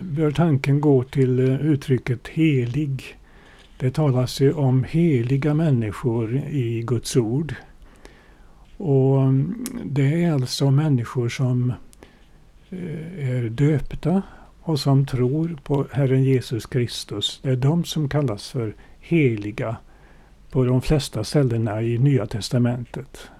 bör 0.00 0.30
tanken 0.30 0.80
gå 0.80 1.02
till 1.02 1.40
uttrycket 1.40 2.28
helig. 2.28 3.16
Det 3.78 3.90
talas 3.90 4.40
ju 4.40 4.52
om 4.52 4.84
heliga 4.84 5.54
människor 5.54 6.36
i 6.50 6.82
Guds 6.86 7.16
ord. 7.16 7.54
Och 8.76 9.20
det 9.84 10.24
är 10.24 10.32
alltså 10.32 10.70
människor 10.70 11.28
som 11.28 11.72
eh, 12.70 13.28
är 13.30 13.48
döpta 13.48 14.22
och 14.60 14.80
som 14.80 15.06
tror 15.06 15.58
på 15.64 15.86
Herren 15.92 16.24
Jesus 16.24 16.66
Kristus. 16.66 17.40
Det 17.42 17.50
är 17.50 17.56
de 17.56 17.84
som 17.84 18.08
kallas 18.08 18.50
för 18.50 18.74
heliga 19.06 19.76
på 20.50 20.64
de 20.64 20.82
flesta 20.82 21.24
ställena 21.24 21.82
i 21.82 21.98
Nya 21.98 22.26
Testamentet. 22.26 23.30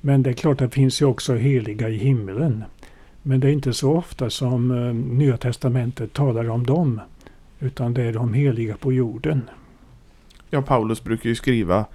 Men 0.00 0.22
det 0.22 0.30
är 0.30 0.34
klart 0.34 0.60
att 0.60 0.70
det 0.70 0.74
finns 0.74 1.02
ju 1.02 1.06
också 1.06 1.34
heliga 1.34 1.88
i 1.88 1.96
himlen. 1.96 2.64
Men 3.22 3.40
det 3.40 3.48
är 3.48 3.52
inte 3.52 3.72
så 3.72 3.92
ofta 3.92 4.30
som 4.30 4.70
eh, 4.70 4.94
Nya 4.94 5.36
Testamentet 5.36 6.12
talar 6.12 6.50
om 6.50 6.66
dem. 6.66 7.00
Utan 7.60 7.94
det 7.94 8.02
är 8.02 8.12
de 8.12 8.34
heliga 8.34 8.76
på 8.76 8.92
jorden. 8.92 9.50
Ja, 10.50 10.62
Paulus 10.62 11.04
brukar 11.04 11.28
ju 11.28 11.34
skriva 11.34 11.86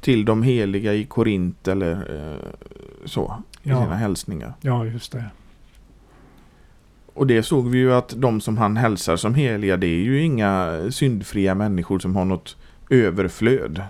till 0.00 0.24
de 0.24 0.42
heliga 0.42 0.94
i 0.94 1.04
Korint 1.04 1.68
eller 1.68 1.92
eh, 1.92 2.68
så. 3.04 3.42
I 3.62 3.68
ja. 3.68 3.82
sina 3.82 3.96
hälsningar. 3.96 4.52
Ja, 4.60 4.84
just 4.84 5.12
det. 5.12 5.24
Och 7.18 7.26
det 7.26 7.42
såg 7.42 7.68
vi 7.68 7.78
ju 7.78 7.94
att 7.94 8.14
de 8.16 8.40
som 8.40 8.58
han 8.58 8.76
hälsar 8.76 9.16
som 9.16 9.34
heliga 9.34 9.76
det 9.76 9.86
är 9.86 10.02
ju 10.02 10.22
inga 10.22 10.80
syndfria 10.90 11.54
människor 11.54 11.98
som 11.98 12.16
har 12.16 12.24
något 12.24 12.56
överflöd. 12.90 13.82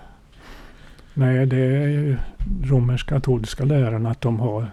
Nej, 1.13 1.45
det 1.45 1.57
är 1.57 1.87
ju 1.87 2.17
romersk-katolska 2.63 3.65
läran 3.65 4.05
att 4.05 4.21
de 4.21 4.39
har 4.39 4.67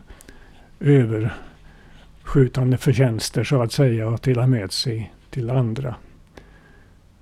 överskjutande 0.80 2.78
förtjänster 2.78 3.44
så 3.44 3.62
att 3.62 3.72
säga 3.72 4.08
och 4.08 4.22
till 4.22 4.46
med 4.46 4.72
sig 4.72 5.12
till 5.30 5.50
andra. 5.50 5.94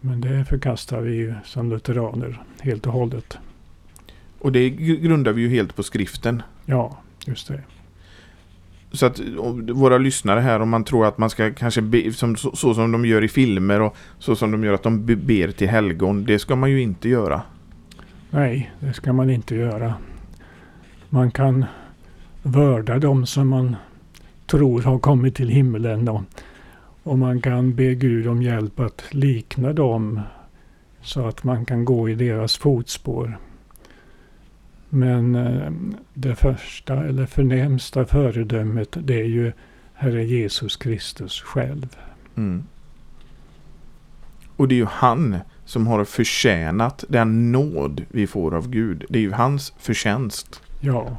Men 0.01 0.21
det 0.21 0.45
förkastar 0.45 1.01
vi 1.01 1.15
ju 1.15 1.35
som 1.45 1.71
lutheraner 1.71 2.43
helt 2.61 2.87
och 2.87 2.93
hållet. 2.93 3.39
Och 4.39 4.53
det 4.53 4.71
grundar 4.71 5.33
vi 5.33 5.43
ju 5.43 5.49
helt 5.49 5.77
på 5.77 5.83
skriften. 5.83 6.43
Ja, 6.65 6.99
just 7.27 7.49
det. 7.49 7.61
Så 8.95 9.07
att 9.07 9.21
våra 9.73 9.99
lyssnare 9.99 10.41
här, 10.41 10.61
om 10.61 10.69
man 10.69 10.85
tror 10.85 11.07
att 11.07 11.19
man 11.19 11.31
ska 11.31 11.53
kanske 11.53 11.83
be, 11.83 12.13
som, 12.13 12.37
så, 12.37 12.57
så, 12.57 12.75
som 12.75 12.93
de 12.93 13.05
gör 13.05 13.25
i 13.25 13.29
filmer 13.29 13.81
och 13.81 13.97
så 14.19 14.37
som 14.37 14.51
de 14.51 14.65
gör 14.65 14.73
att 14.73 14.83
de 14.83 15.07
ber 15.07 15.51
till 15.51 15.69
helgon. 15.69 16.25
Det 16.25 16.39
ska 16.39 16.57
man 16.57 16.71
ju 16.71 16.83
inte 16.83 17.09
göra. 17.09 17.43
Nej, 18.31 18.73
det 18.81 18.93
ska 18.93 19.13
man 19.13 19.31
inte 19.31 19.55
göra. 19.55 19.95
Man 21.09 21.31
kan 21.31 21.65
vörda 22.43 22.99
dem 22.99 23.27
som 23.27 23.49
man 23.49 23.77
tror 24.47 24.83
har 24.83 24.99
kommit 24.99 25.35
till 25.35 25.49
himlen 25.49 26.05
Då. 26.05 26.25
Och 27.03 27.19
man 27.19 27.41
kan 27.41 27.75
be 27.75 27.95
Gud 27.95 28.29
om 28.29 28.43
hjälp 28.43 28.81
att 28.81 29.05
likna 29.11 29.73
dem 29.73 30.21
så 31.03 31.27
att 31.27 31.45
man 31.45 31.65
kan 31.65 31.85
gå 31.85 32.09
i 32.09 32.15
deras 32.15 32.57
fotspår. 32.57 33.39
Men 34.95 35.35
eh, 35.35 35.73
det 36.15 36.35
första 36.35 37.05
eller 37.05 37.27
förnämsta 37.27 38.05
föredömet 38.05 38.97
det 39.01 39.21
är 39.21 39.25
ju 39.25 39.53
Herre 39.95 40.25
Jesus 40.25 40.77
Kristus 40.77 41.41
själv. 41.41 41.97
Mm. 42.37 42.65
Och 44.57 44.69
det 44.69 44.75
är 44.75 44.77
ju 44.77 44.85
han 44.85 45.39
som 45.65 45.87
har 45.87 46.05
förtjänat 46.05 47.05
den 47.09 47.53
nåd 47.53 48.05
vi 48.09 48.27
får 48.27 48.55
av 48.55 48.71
Gud. 48.71 49.05
Det 49.09 49.19
är 49.19 49.23
ju 49.23 49.33
hans 49.33 49.75
förtjänst. 49.79 50.63
Ja. 50.81 51.19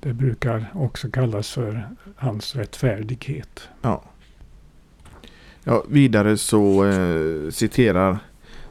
Det 0.00 0.12
brukar 0.12 0.66
också 0.74 1.10
kallas 1.10 1.50
för 1.52 1.88
hans 2.16 2.56
rättfärdighet. 2.56 3.68
Ja. 3.82 4.02
ja 5.64 5.84
vidare 5.88 6.36
så 6.36 6.84
eh, 6.84 7.50
citerar 7.50 8.18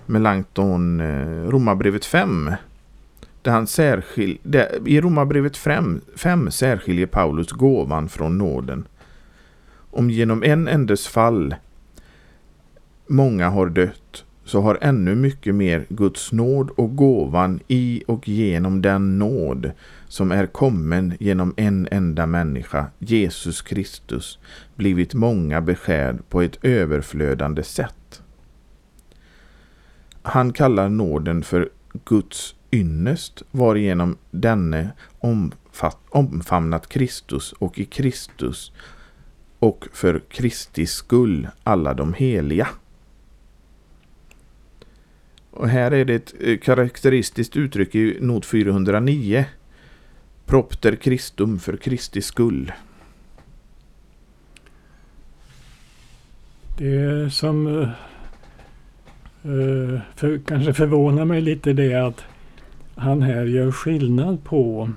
Melanchthon 0.06 1.00
eh, 1.00 1.50
Romarbrevet 1.50 2.06
5. 2.06 2.52
Där 3.46 3.52
han 3.52 3.68
särskil, 3.68 4.38
där, 4.44 4.88
I 4.88 5.02
Romarbrevet 5.02 5.58
5, 5.58 6.52
särskiljer 6.52 7.06
Paulus 7.06 7.52
gåvan 7.52 8.10
från 8.10 8.38
nåden. 8.38 8.88
Om 9.92 10.10
genom 10.10 10.44
en 10.44 10.68
endes 10.68 11.08
fall 11.08 11.56
många 13.08 13.50
har 13.50 13.70
dött 13.70 14.26
så 14.44 14.62
har 14.62 14.78
ännu 14.82 15.16
mycket 15.16 15.56
mer 15.56 15.86
Guds 15.90 16.32
nåd 16.32 16.70
och 16.70 16.96
gåvan 16.96 17.60
i 17.68 18.04
och 18.08 18.28
genom 18.28 18.82
den 18.82 19.20
nåd 19.20 19.72
som 20.08 20.32
är 20.32 20.46
kommen 20.46 21.14
genom 21.20 21.54
en 21.58 21.88
enda 21.92 22.26
människa, 22.26 22.86
Jesus 23.00 23.62
Kristus, 23.62 24.40
blivit 24.76 25.14
många 25.14 25.62
beskärd 25.62 26.30
på 26.30 26.42
ett 26.42 26.58
överflödande 26.62 27.64
sätt. 27.64 28.22
Han 30.22 30.54
kallar 30.54 30.90
nåden 30.90 31.44
för 31.44 31.70
Guds 32.06 32.55
ynnest 32.76 33.42
varigenom 33.52 34.18
denne 34.32 34.90
omfamnat 36.10 36.90
Kristus 36.90 37.52
och 37.52 37.80
i 37.80 37.86
Kristus 37.86 38.72
och 39.60 39.88
för 39.94 40.22
Kristi 40.30 40.86
skull 40.86 41.48
alla 41.64 41.94
de 41.94 42.14
heliga. 42.14 42.68
Och 45.52 45.70
här 45.70 45.92
är 45.92 46.06
det 46.06 46.16
ett 46.16 46.34
eh, 46.40 46.58
karaktäristiskt 46.58 47.58
uttryck 47.58 47.96
i 47.96 48.18
not 48.22 48.46
409. 48.46 49.46
Propter 50.46 50.98
Christum 51.02 51.60
för 51.60 51.78
Kristi 51.78 52.22
skull. 52.22 52.72
Det 56.78 57.34
som 57.34 57.68
uh, 59.46 60.00
för, 60.16 60.40
kanske 60.48 60.74
förvånar 60.74 61.26
mig 61.26 61.42
lite 61.42 61.74
det 61.74 61.94
är 61.94 62.02
att 62.02 62.24
han 62.96 63.22
här 63.22 63.46
gör 63.46 63.72
skillnad 63.72 64.44
på 64.44 64.90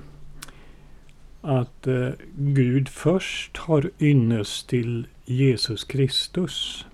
att 1.41 1.87
eh, 1.87 2.09
Gud 2.37 2.89
först 2.89 3.57
har 3.57 3.91
ynnest 4.01 4.69
till 4.69 5.07
Jesus 5.25 5.85
Kristus. 5.85 6.87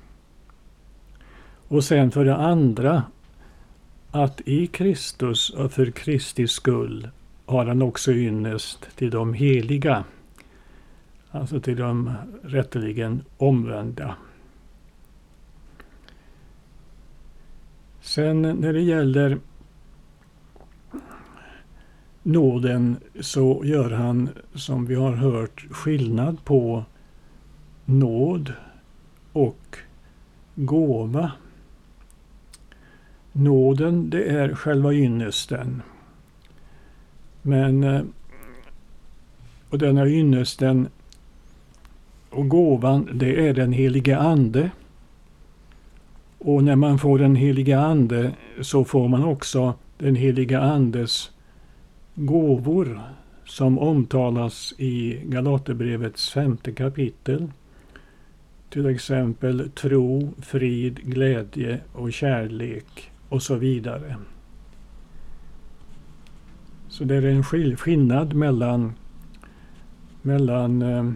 Och 1.69 1.85
sen 1.85 2.11
för 2.11 2.25
det 2.25 2.37
andra 2.37 3.03
att 4.11 4.41
i 4.45 4.67
Kristus 4.67 5.51
och 5.51 5.73
för 5.73 5.91
Kristi 5.91 6.49
skull 6.49 7.09
har 7.47 7.67
han 7.67 7.83
också 7.83 8.13
ynnest 8.13 8.89
till 8.97 9.11
de 9.11 9.35
heliga. 9.35 10.05
Alltså 11.31 11.61
till 11.61 11.77
de 11.77 12.13
rätteligen 12.43 13.23
omvända. 13.37 14.15
Sen 18.01 18.43
när 18.43 18.73
det 18.73 18.83
gäller 18.83 19.39
nåden 22.25 22.97
så 23.21 23.63
gör 23.65 23.91
han 23.91 24.29
som 24.55 24.87
vi 24.87 24.95
har 24.95 25.13
hört 25.13 25.67
skillnad 25.71 26.45
på 26.45 26.85
nåd 27.85 28.53
och 29.33 29.77
gåva. 30.55 31.33
Nåden, 33.33 34.11
det 34.11 34.25
är 34.25 34.55
själva 34.55 34.93
ynnesten. 34.93 35.83
Men 37.43 37.85
eh, 37.85 38.03
och 39.71 39.79
denna 39.79 40.09
ynnesten 40.09 40.89
och 42.31 42.49
gåvan, 42.49 43.09
det 43.13 43.49
är 43.49 43.55
den 43.55 43.73
helige 43.73 44.19
Ande. 44.19 44.71
Och 46.39 46.65
när 46.65 46.77
man 46.77 46.99
får 46.99 47.19
den 47.19 47.37
heliga 47.37 47.81
Ande 47.81 48.33
så 48.61 48.85
får 48.85 49.09
man 49.09 49.25
också 49.25 49.75
den 49.99 50.17
heliga 50.17 50.61
Andes 50.61 51.31
gåvor 52.15 53.01
som 53.45 53.79
omtalas 53.79 54.75
i 54.79 55.21
Galaterbrevets 55.25 56.31
femte 56.31 56.73
kapitel. 56.73 57.53
Till 58.71 58.87
exempel 58.87 59.71
tro, 59.71 60.35
frid, 60.43 61.01
glädje 61.03 61.81
och 61.93 62.13
kärlek 62.13 63.11
och 63.29 63.43
så 63.43 63.55
vidare. 63.55 64.17
Så 66.89 67.05
det 67.05 67.17
är 67.17 67.23
en 67.23 67.45
skillnad 67.77 68.35
mellan, 68.35 68.93
mellan 70.23 70.83
eh, 70.83 71.13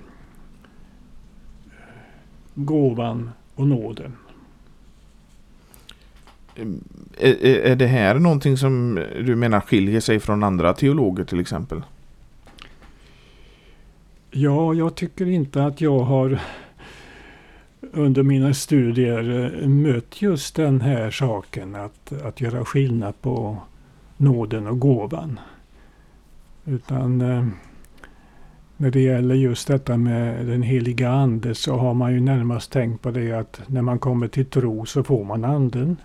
gåvan 2.55 3.31
och 3.55 3.67
nåden. 3.67 4.13
Är, 7.19 7.45
är 7.45 7.77
det 7.77 7.87
här 7.87 8.15
någonting 8.15 8.57
som 8.57 9.05
du 9.25 9.37
menar 9.37 9.61
skiljer 9.61 10.01
sig 10.01 10.21
från 10.21 10.43
andra 10.43 10.73
teologer 10.75 11.25
till 11.25 11.41
exempel? 11.41 11.83
Ja, 14.31 14.75
jag 14.75 14.95
tycker 14.95 15.27
inte 15.27 15.65
att 15.65 15.81
jag 15.81 15.99
har 15.99 16.41
under 17.93 18.23
mina 18.23 18.55
studier 18.55 19.55
eh, 19.63 19.69
mött 19.69 20.23
just 20.23 20.57
den 20.57 20.81
här 20.81 21.11
saken 21.11 21.75
att, 21.75 22.13
att 22.23 22.41
göra 22.41 22.65
skillnad 22.65 23.21
på 23.21 23.57
nåden 24.17 24.67
och 24.67 24.79
gåvan. 24.79 25.41
Utan 26.65 27.21
eh, 27.21 27.47
när 28.77 28.91
det 28.91 29.01
gäller 29.01 29.35
just 29.35 29.69
detta 29.69 29.97
med 29.97 30.47
den 30.47 30.63
heliga 30.63 31.11
ande 31.11 31.55
så 31.55 31.77
har 31.77 31.95
man 31.95 32.13
ju 32.13 32.21
närmast 32.21 32.73
tänkt 32.73 33.03
på 33.03 33.11
det 33.11 33.33
att 33.33 33.61
när 33.67 33.83
man 33.83 33.99
kommer 33.99 34.29
till 34.29 34.47
tro 34.47 34.87
så 34.87 35.05
får 35.05 35.25
man 35.25 35.45
anden. 35.45 35.97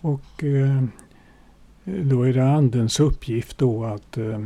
Och 0.00 0.44
eh, 0.44 0.82
då 1.84 2.22
är 2.22 2.32
det 2.32 2.50
andens 2.50 3.00
uppgift 3.00 3.58
då 3.58 3.84
att 3.84 4.18
eh, 4.18 4.40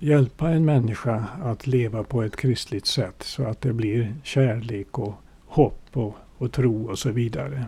hjälpa 0.00 0.50
en 0.50 0.64
människa 0.64 1.24
att 1.42 1.66
leva 1.66 2.04
på 2.04 2.22
ett 2.22 2.36
kristligt 2.36 2.86
sätt 2.86 3.22
så 3.22 3.44
att 3.44 3.60
det 3.60 3.72
blir 3.72 4.14
kärlek 4.22 4.98
och 4.98 5.14
hopp 5.46 5.84
och, 5.92 6.16
och 6.38 6.52
tro 6.52 6.86
och 6.90 6.98
så 6.98 7.10
vidare. 7.10 7.66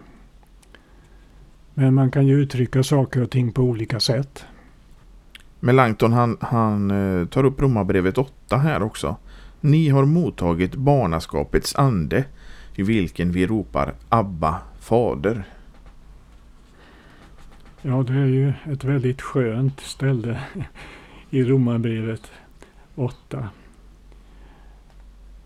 Men 1.75 1.95
man 1.95 2.11
kan 2.11 2.27
ju 2.27 2.41
uttrycka 2.41 2.83
saker 2.83 3.23
och 3.23 3.31
ting 3.31 3.53
på 3.53 3.63
olika 3.63 4.01
sätt. 4.01 4.45
Melanchthon 5.61 6.13
han, 6.13 6.37
han 6.41 6.91
eh, 6.91 7.27
tar 7.27 7.45
upp 7.45 7.61
Romarbrevet 7.61 8.19
8 8.19 8.57
här 8.57 8.83
också. 8.83 9.17
Ni 9.61 9.89
har 9.89 10.05
mottagit 10.05 10.75
barnaskapets 10.75 11.75
ande 11.75 12.25
i 12.75 12.83
vilken 12.83 13.33
vi 13.33 13.47
ropar 13.47 13.95
Abba, 14.09 14.59
Fader. 14.81 15.45
Ja, 17.83 18.03
det 18.03 18.13
är 18.13 18.27
ju 18.27 18.53
ett 18.73 18.85
väldigt 18.85 19.23
skönt 19.23 19.81
ställe 19.81 20.41
i 21.31 21.43
Romarbrevet 21.45 22.33
8. 22.95 23.49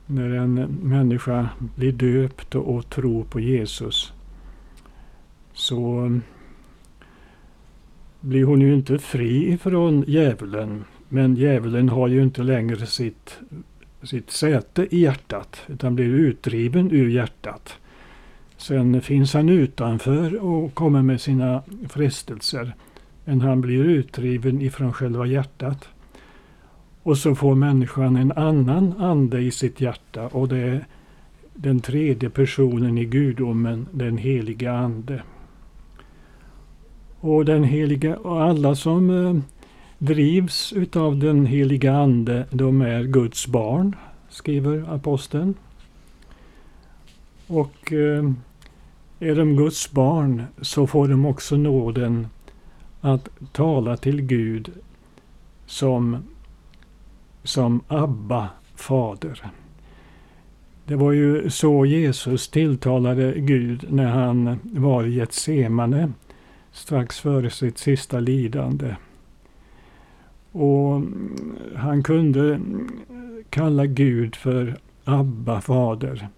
När 0.06 0.30
en 0.30 0.54
människa 0.82 1.48
blir 1.76 1.92
döpt 1.92 2.54
och 2.54 2.90
tror 2.90 3.24
på 3.24 3.40
Jesus 3.40 4.12
så 5.52 6.10
blir 8.20 8.44
hon 8.44 8.60
ju 8.60 8.74
inte 8.74 8.98
fri 8.98 9.52
ifrån 9.52 10.04
djävulen. 10.06 10.84
Men 11.08 11.36
djävulen 11.36 11.88
har 11.88 12.08
ju 12.08 12.22
inte 12.22 12.42
längre 12.42 12.86
sitt, 12.86 13.38
sitt 14.02 14.30
säte 14.30 14.96
i 14.96 15.00
hjärtat 15.00 15.62
utan 15.66 15.94
blir 15.94 16.14
utdriven 16.14 16.90
ur 16.90 17.08
hjärtat. 17.08 17.78
Sen 18.64 19.02
finns 19.02 19.34
han 19.34 19.48
utanför 19.48 20.44
och 20.44 20.74
kommer 20.74 21.02
med 21.02 21.20
sina 21.20 21.62
frestelser. 21.88 22.74
Men 23.24 23.40
han 23.40 23.60
blir 23.60 23.84
utdriven 23.84 24.62
ifrån 24.62 24.92
själva 24.92 25.26
hjärtat. 25.26 25.88
Och 27.02 27.18
så 27.18 27.34
får 27.34 27.54
människan 27.54 28.16
en 28.16 28.32
annan 28.32 28.94
ande 28.98 29.40
i 29.40 29.50
sitt 29.50 29.80
hjärta 29.80 30.26
och 30.26 30.48
det 30.48 30.58
är 30.58 30.86
den 31.54 31.80
tredje 31.80 32.30
personen 32.30 32.98
i 32.98 33.04
gudomen, 33.04 33.86
den 33.92 34.18
heliga 34.18 34.72
ande. 34.72 35.22
Och 37.20 37.44
den 37.44 37.64
heliga, 37.64 38.16
och 38.16 38.42
alla 38.42 38.74
som 38.74 39.10
eh, 39.10 39.42
drivs 39.98 40.72
utav 40.72 41.18
den 41.18 41.46
heliga 41.46 41.96
ande, 41.96 42.46
de 42.50 42.80
är 42.82 43.02
Guds 43.02 43.46
barn, 43.46 43.96
skriver 44.28 44.94
aposteln. 44.94 45.54
Och 47.46 47.92
eh, 47.92 48.30
är 49.24 49.34
de 49.34 49.56
Guds 49.56 49.92
barn 49.92 50.44
så 50.60 50.86
får 50.86 51.08
de 51.08 51.26
också 51.26 51.56
nåden 51.56 52.28
att 53.00 53.28
tala 53.52 53.96
till 53.96 54.22
Gud 54.22 54.70
som, 55.66 56.16
som 57.42 57.80
Abba, 57.88 58.48
Fader. 58.74 59.50
Det 60.86 60.96
var 60.96 61.12
ju 61.12 61.50
så 61.50 61.86
Jesus 61.86 62.48
tilltalade 62.48 63.34
Gud 63.36 63.86
när 63.88 64.06
han 64.06 64.58
var 64.62 65.04
i 65.04 65.14
Getsemane 65.14 66.12
strax 66.72 67.20
före 67.20 67.50
sitt 67.50 67.78
sista 67.78 68.20
lidande. 68.20 68.96
Och 70.52 71.02
han 71.76 72.02
kunde 72.02 72.60
kalla 73.50 73.86
Gud 73.86 74.36
för 74.36 74.76
Abba, 75.04 75.60
Fader. 75.60 76.28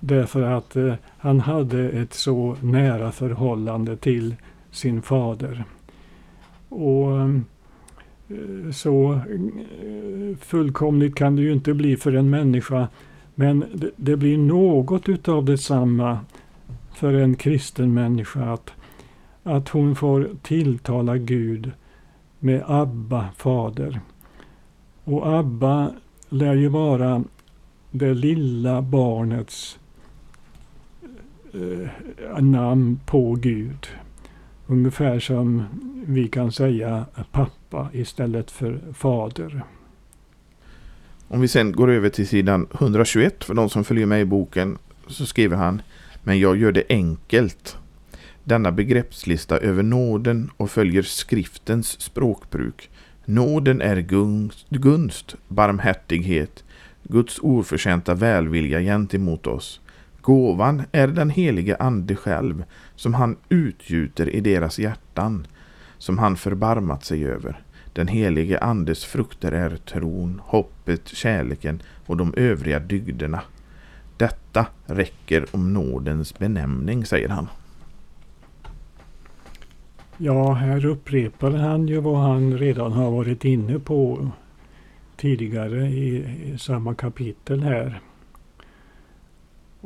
Därför 0.00 0.42
att 0.42 0.76
eh, 0.76 0.94
han 1.18 1.40
hade 1.40 1.88
ett 1.88 2.14
så 2.14 2.56
nära 2.62 3.12
förhållande 3.12 3.96
till 3.96 4.34
sin 4.70 5.02
fader. 5.02 5.64
Och 6.68 7.20
eh, 7.20 7.40
så 8.72 9.12
eh, 9.12 10.36
fullkomligt 10.40 11.14
kan 11.14 11.36
det 11.36 11.42
ju 11.42 11.52
inte 11.52 11.74
bli 11.74 11.96
för 11.96 12.12
en 12.12 12.30
människa. 12.30 12.88
Men 13.34 13.64
det, 13.74 13.90
det 13.96 14.16
blir 14.16 14.38
något 14.38 15.08
utav 15.08 15.44
detsamma 15.44 16.18
för 16.94 17.14
en 17.14 17.34
kristen 17.34 17.94
människa. 17.94 18.52
Att, 18.52 18.72
att 19.42 19.68
hon 19.68 19.96
får 19.96 20.28
tilltala 20.42 21.16
Gud 21.16 21.70
med 22.38 22.62
Abba, 22.66 23.28
Fader. 23.36 24.00
Och 25.04 25.38
Abba 25.38 25.90
lär 26.28 26.54
ju 26.54 26.68
vara 26.68 27.24
det 27.90 28.14
lilla 28.14 28.82
barnets 28.82 29.78
eh, 31.58 32.40
namn 32.40 33.00
på 33.06 33.34
Gud. 33.34 33.86
Ungefär 34.66 35.20
som 35.20 35.64
vi 36.06 36.28
kan 36.28 36.52
säga 36.52 37.04
pappa 37.32 37.88
istället 37.92 38.50
för 38.50 38.80
fader. 38.94 39.64
Om 41.28 41.40
vi 41.40 41.48
sen 41.48 41.72
går 41.72 41.90
över 41.90 42.08
till 42.08 42.28
sidan 42.28 42.66
121 42.74 43.44
för 43.44 43.54
de 43.54 43.70
som 43.70 43.84
följer 43.84 44.06
med 44.06 44.20
i 44.20 44.24
boken 44.24 44.78
så 45.06 45.26
skriver 45.26 45.56
han 45.56 45.82
Men 46.22 46.38
jag 46.38 46.56
gör 46.56 46.72
det 46.72 46.84
enkelt. 46.88 47.78
Denna 48.44 48.72
begreppslista 48.72 49.58
över 49.58 49.82
nåden 49.82 50.50
och 50.56 50.70
följer 50.70 51.02
skriftens 51.02 52.00
språkbruk. 52.00 52.90
Nåden 53.24 53.80
är 53.80 53.96
gunst, 53.96 54.66
gunst 54.70 55.34
barmhärtighet, 55.48 56.64
Guds 57.02 57.38
oförtjänta 57.42 58.14
välvilja 58.14 58.80
gentemot 58.80 59.46
oss. 59.46 59.80
Gåvan 60.28 60.82
är 60.92 61.08
den 61.08 61.30
helige 61.30 61.76
Ande 61.76 62.16
själv, 62.16 62.64
som 62.94 63.14
han 63.14 63.36
utgjuter 63.48 64.34
i 64.34 64.40
deras 64.40 64.78
hjärtan, 64.78 65.46
som 65.98 66.18
han 66.18 66.36
förbarmat 66.36 67.04
sig 67.04 67.26
över. 67.26 67.60
Den 67.92 68.08
helige 68.08 68.58
Andes 68.58 69.04
frukter 69.04 69.52
är 69.52 69.76
tron, 69.76 70.40
hoppet, 70.44 71.08
kärleken 71.08 71.82
och 72.06 72.16
de 72.16 72.34
övriga 72.36 72.78
dygderna. 72.78 73.40
Detta 74.16 74.66
räcker 74.86 75.46
om 75.50 75.72
nådens 75.72 76.38
benämning, 76.38 77.06
säger 77.06 77.28
han. 77.28 77.48
Ja, 80.16 80.52
här 80.52 80.86
upprepar 80.86 81.50
han 81.50 81.88
ju 81.88 82.00
vad 82.00 82.18
han 82.18 82.58
redan 82.58 82.92
har 82.92 83.10
varit 83.10 83.44
inne 83.44 83.78
på 83.78 84.30
tidigare 85.16 85.86
i, 85.86 86.16
i 86.44 86.58
samma 86.58 86.94
kapitel 86.94 87.62
här. 87.62 88.00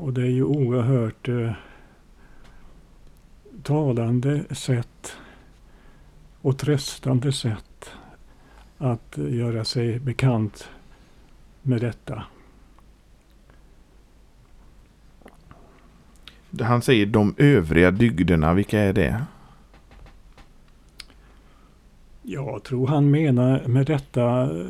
Och 0.02 0.12
det 0.12 0.22
är 0.22 0.30
ju 0.30 0.44
oerhört 0.44 1.28
eh, 1.28 1.52
talande 3.62 4.44
sätt 4.54 5.16
och 6.40 6.58
tröstande 6.58 7.32
sätt 7.32 7.90
att 8.78 9.16
göra 9.16 9.64
sig 9.64 9.98
bekant 9.98 10.68
med 11.62 11.80
detta. 11.80 12.24
Han 16.60 16.82
säger 16.82 17.06
de 17.06 17.34
övriga 17.38 17.90
dygderna, 17.90 18.54
vilka 18.54 18.80
är 18.80 18.92
det? 18.92 19.24
Jag 22.24 22.62
tror 22.62 22.86
han 22.86 23.10
menar 23.10 23.62
med 23.66 23.86
detta 23.86 24.42
eh, 24.42 24.66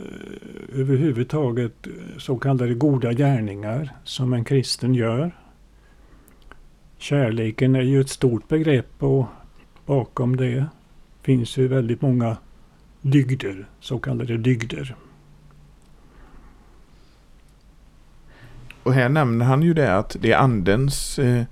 överhuvudtaget 0.72 1.86
så 2.18 2.38
kallade 2.38 2.74
goda 2.74 3.12
gärningar 3.12 3.90
som 4.04 4.32
en 4.32 4.44
kristen 4.44 4.94
gör. 4.94 5.36
Kärleken 6.98 7.76
är 7.76 7.82
ju 7.82 8.00
ett 8.00 8.08
stort 8.08 8.48
begrepp 8.48 9.02
och 9.02 9.26
bakom 9.86 10.36
det 10.36 10.66
finns 11.22 11.56
ju 11.56 11.68
väldigt 11.68 12.02
många 12.02 12.36
dygder, 13.00 13.66
så 13.80 13.98
kallade 13.98 14.36
dygder. 14.36 14.96
Och 18.82 18.94
här 18.94 19.08
nämner 19.08 19.44
han 19.44 19.62
ju 19.62 19.74
det 19.74 19.96
att 19.96 20.16
det 20.20 20.32
är 20.32 20.36
andens 20.36 21.18
Eh, 21.18 21.44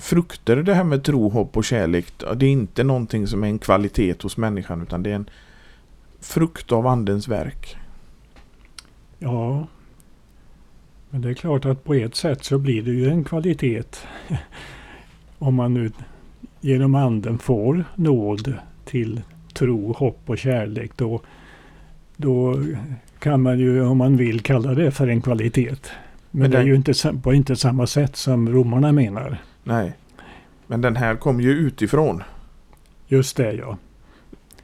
frukter 0.00 0.56
det 0.56 0.74
här 0.74 0.84
med 0.84 1.04
tro, 1.04 1.28
hopp 1.28 1.56
och 1.56 1.64
kärlek. 1.64 2.06
Det 2.36 2.46
är 2.46 2.50
inte 2.50 2.84
någonting 2.84 3.26
som 3.26 3.44
är 3.44 3.48
en 3.48 3.58
kvalitet 3.58 4.22
hos 4.22 4.36
människan 4.36 4.82
utan 4.82 5.02
det 5.02 5.10
är 5.10 5.14
en 5.14 5.30
frukt 6.20 6.72
av 6.72 6.86
andens 6.86 7.28
verk. 7.28 7.76
Ja, 9.18 9.66
men 11.10 11.22
det 11.22 11.30
är 11.30 11.34
klart 11.34 11.64
att 11.64 11.84
på 11.84 11.94
ett 11.94 12.14
sätt 12.14 12.44
så 12.44 12.58
blir 12.58 12.82
det 12.82 12.90
ju 12.90 13.08
en 13.08 13.24
kvalitet. 13.24 13.82
Om 15.38 15.54
man 15.54 15.74
nu 15.74 15.90
genom 16.60 16.94
anden 16.94 17.38
får 17.38 17.84
nåd 17.94 18.54
till 18.84 19.22
tro, 19.52 19.92
hopp 19.92 20.20
och 20.26 20.38
kärlek. 20.38 20.90
Då, 20.96 21.20
då 22.16 22.62
kan 23.18 23.42
man 23.42 23.58
ju 23.58 23.86
om 23.86 23.98
man 23.98 24.16
vill 24.16 24.40
kalla 24.40 24.74
det 24.74 24.90
för 24.90 25.08
en 25.08 25.22
kvalitet. 25.22 25.76
Men, 26.30 26.40
Men 26.40 26.50
det 26.50 26.58
är 26.58 26.64
ju 26.64 26.74
inte 26.74 26.94
på 27.22 27.34
inte 27.34 27.56
samma 27.56 27.86
sätt 27.86 28.16
som 28.16 28.48
romarna 28.48 28.92
menar. 28.92 29.38
Nej. 29.64 29.96
Men 30.66 30.80
den 30.80 30.96
här 30.96 31.16
kom 31.16 31.40
ju 31.40 31.50
utifrån. 31.50 32.22
Just 33.06 33.36
det 33.36 33.52
ja. 33.52 33.78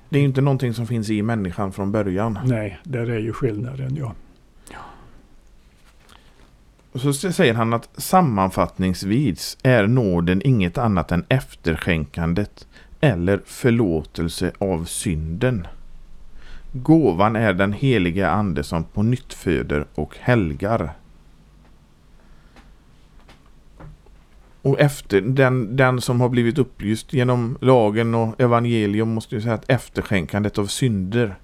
Det 0.08 0.18
är 0.18 0.22
inte 0.22 0.40
någonting 0.40 0.74
som 0.74 0.86
finns 0.86 1.10
i 1.10 1.22
människan 1.22 1.72
från 1.72 1.92
början. 1.92 2.38
Nej, 2.44 2.78
där 2.84 3.10
är 3.10 3.18
ju 3.18 3.32
skillnaden 3.32 3.96
ja. 3.96 4.14
Och 6.92 7.00
så 7.00 7.12
säger 7.12 7.54
han 7.54 7.72
att 7.72 7.88
sammanfattningsvis 7.96 9.58
är 9.62 9.86
nåden 9.86 10.42
inget 10.44 10.78
annat 10.78 11.12
än 11.12 11.24
efterskänkandet 11.28 12.66
eller 13.00 13.40
förlåtelse 13.44 14.52
av 14.58 14.84
synden. 14.84 15.66
Gåvan 16.72 17.36
är 17.36 17.52
den 17.52 17.72
heliga 17.72 18.30
ande 18.30 18.62
som 18.62 18.84
på 18.84 19.02
nytt 19.02 19.32
föder 19.32 19.86
och 19.94 20.16
helgar. 20.20 20.92
Och 24.62 24.80
efter 24.80 25.20
den, 25.20 25.76
den 25.76 26.00
som 26.00 26.20
har 26.20 26.28
blivit 26.28 26.58
upplyst 26.58 27.12
genom 27.12 27.58
lagen 27.60 28.14
och 28.14 28.40
evangelium 28.40 29.08
måste 29.08 29.34
ju 29.34 29.40
säga 29.40 29.54
att 29.54 29.70
efterskänkandet 29.70 30.58
av 30.58 30.66
synder 30.66 31.34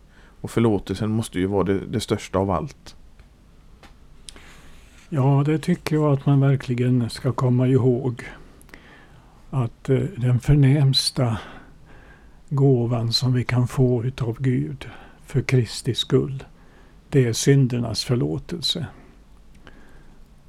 och 0.41 0.51
förlåtelsen 0.51 1.11
måste 1.11 1.39
ju 1.39 1.47
vara 1.47 1.65
det, 1.65 1.79
det 1.79 2.01
största 2.01 2.39
av 2.39 2.51
allt. 2.51 2.97
Ja, 5.09 5.43
det 5.47 5.59
tycker 5.59 5.97
jag 5.97 6.13
att 6.13 6.27
man 6.27 6.41
verkligen 6.41 7.11
ska 7.11 7.33
komma 7.33 7.69
ihåg. 7.69 8.23
Att 9.51 9.89
eh, 9.89 9.99
den 10.17 10.41
förnämsta 10.41 11.39
gåvan 12.49 13.13
som 13.13 13.33
vi 13.33 13.45
kan 13.45 13.69
få 13.69 14.05
utav 14.05 14.37
Gud 14.41 14.89
för 15.27 15.43
Kristi 15.43 15.95
skull, 15.95 16.45
det 17.09 17.25
är 17.25 17.33
syndernas 17.33 18.05
förlåtelse. 18.05 18.87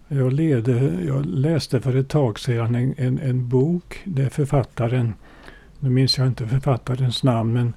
Jag, 0.10 0.34
lede, 0.34 1.04
jag 1.06 1.26
läste 1.26 1.82
för 1.82 1.96
ett 1.96 2.10
tag 2.10 2.40
sedan 2.40 2.76
en, 2.76 2.94
en, 2.98 3.20
en 3.20 3.50
bok 3.50 3.98
där 4.04 4.30
författaren, 4.30 5.14
nu 5.80 5.90
minns 5.90 6.18
jag 6.18 6.28
inte 6.28 6.48
författarens 6.48 7.24
namn, 7.24 7.54
men 7.54 7.74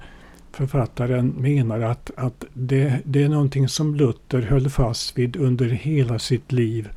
författaren 0.51 1.27
menar 1.27 1.81
att, 1.81 2.11
att 2.17 2.45
det, 2.53 2.99
det 3.03 3.23
är 3.23 3.29
någonting 3.29 3.67
som 3.67 3.95
Luther 3.95 4.41
höll 4.41 4.69
fast 4.69 5.17
vid 5.17 5.35
under 5.35 5.65
hela 5.65 6.19
sitt 6.19 6.51
liv. 6.51 6.89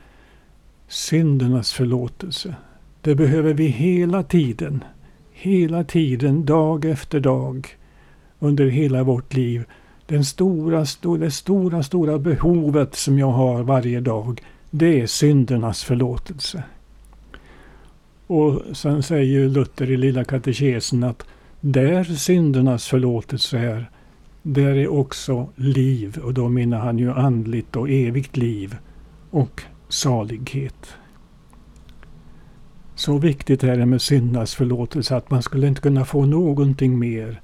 Syndernas 0.88 1.72
förlåtelse. 1.72 2.54
Det 3.00 3.14
behöver 3.14 3.54
vi 3.54 3.66
hela 3.66 4.22
tiden. 4.22 4.84
Hela 5.32 5.84
tiden, 5.84 6.44
dag 6.44 6.84
efter 6.84 7.20
dag. 7.20 7.68
Under 8.38 8.66
hela 8.66 9.02
vårt 9.02 9.34
liv. 9.34 9.64
Den 10.06 10.24
stora, 10.24 10.84
det 11.18 11.30
stora, 11.30 11.82
stora 11.82 12.18
behovet 12.18 12.94
som 12.94 13.18
jag 13.18 13.30
har 13.30 13.62
varje 13.62 14.00
dag 14.00 14.40
det 14.76 15.00
är 15.00 15.06
syndernas 15.06 15.84
förlåtelse. 15.84 16.64
Och 18.26 18.62
sen 18.72 19.02
säger 19.02 19.48
Luther 19.48 19.90
i 19.90 19.96
Lilla 19.96 20.24
katekesen 20.24 21.04
att 21.04 21.26
där 21.60 22.04
syndernas 22.04 22.86
förlåtelse 22.86 23.58
är, 23.58 23.90
där 24.42 24.74
är 24.74 24.88
också 24.88 25.48
liv. 25.56 26.18
Och 26.24 26.34
då 26.34 26.48
menar 26.48 26.78
han 26.78 26.98
ju 26.98 27.12
andligt 27.12 27.76
och 27.76 27.90
evigt 27.90 28.36
liv 28.36 28.76
och 29.30 29.62
salighet. 29.88 30.96
Så 32.94 33.18
viktigt 33.18 33.64
är 33.64 33.76
det 33.76 33.86
med 33.86 34.02
syndernas 34.02 34.54
förlåtelse 34.54 35.16
att 35.16 35.30
man 35.30 35.42
skulle 35.42 35.66
inte 35.66 35.80
kunna 35.80 36.04
få 36.04 36.26
någonting 36.26 36.98
mer 36.98 37.40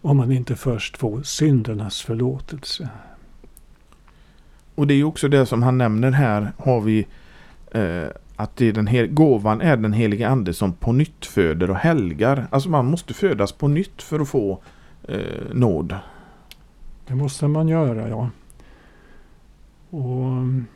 om 0.00 0.16
man 0.16 0.32
inte 0.32 0.56
först 0.56 0.96
får 0.96 1.22
syndernas 1.22 2.02
förlåtelse. 2.02 2.88
Och 4.78 4.86
det 4.86 4.94
är 4.94 5.04
också 5.04 5.28
det 5.28 5.46
som 5.46 5.62
han 5.62 5.78
nämner 5.78 6.10
här 6.10 6.52
har 6.58 6.80
vi 6.80 7.06
eh, 7.70 8.06
att 8.36 8.56
det 8.56 8.68
är 8.68 8.72
den 8.72 9.14
gåvan 9.14 9.60
är 9.60 9.76
den 9.76 9.92
helige 9.92 10.28
ande 10.28 10.54
som 10.54 10.72
på 10.72 10.92
nytt 10.92 11.26
föder 11.26 11.70
och 11.70 11.76
helgar. 11.76 12.46
Alltså 12.50 12.68
man 12.68 12.86
måste 12.86 13.14
födas 13.14 13.52
på 13.52 13.68
nytt 13.68 14.02
för 14.02 14.20
att 14.20 14.28
få 14.28 14.62
eh, 15.08 15.52
nåd. 15.52 15.96
Det 17.06 17.14
måste 17.14 17.48
man 17.48 17.68
göra, 17.68 18.08
ja. 18.08 18.30
Och 19.90 20.26
mm, 20.26 20.66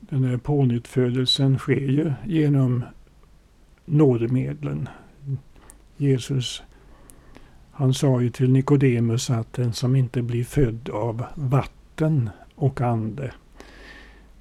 den 0.00 0.24
här 0.24 0.36
pånyttfödelsen 0.36 1.58
sker 1.58 1.88
ju 1.90 2.12
genom 2.24 2.84
nådemedlen. 3.84 4.88
Jesus 5.96 6.62
han 7.78 7.94
sa 7.94 8.20
ju 8.20 8.30
till 8.30 8.52
Nikodemus 8.52 9.30
att 9.30 9.52
den 9.52 9.72
som 9.72 9.96
inte 9.96 10.22
blir 10.22 10.44
född 10.44 10.88
av 10.88 11.24
vatten 11.34 11.75
och 12.54 12.80
ande 12.80 13.32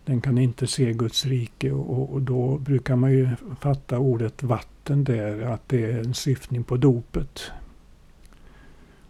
den 0.06 0.22
kan 0.22 0.38
inte 0.38 0.68
se 0.68 0.94
Guds 0.94 1.26
rike 1.26 1.72
och, 1.72 2.14
och, 2.14 2.22
då 2.22 2.58
brukar 2.58 2.96
man 2.96 3.12
ju 3.12 3.30
fatta 3.60 4.00
ordet 4.00 4.44
vatten 4.44 5.04
där 5.04 5.42
att 5.42 5.70
det 5.70 5.86
är 5.86 6.00
en 6.00 6.14
syftning 6.14 6.64
på 6.64 6.78
dopet. 6.78 7.52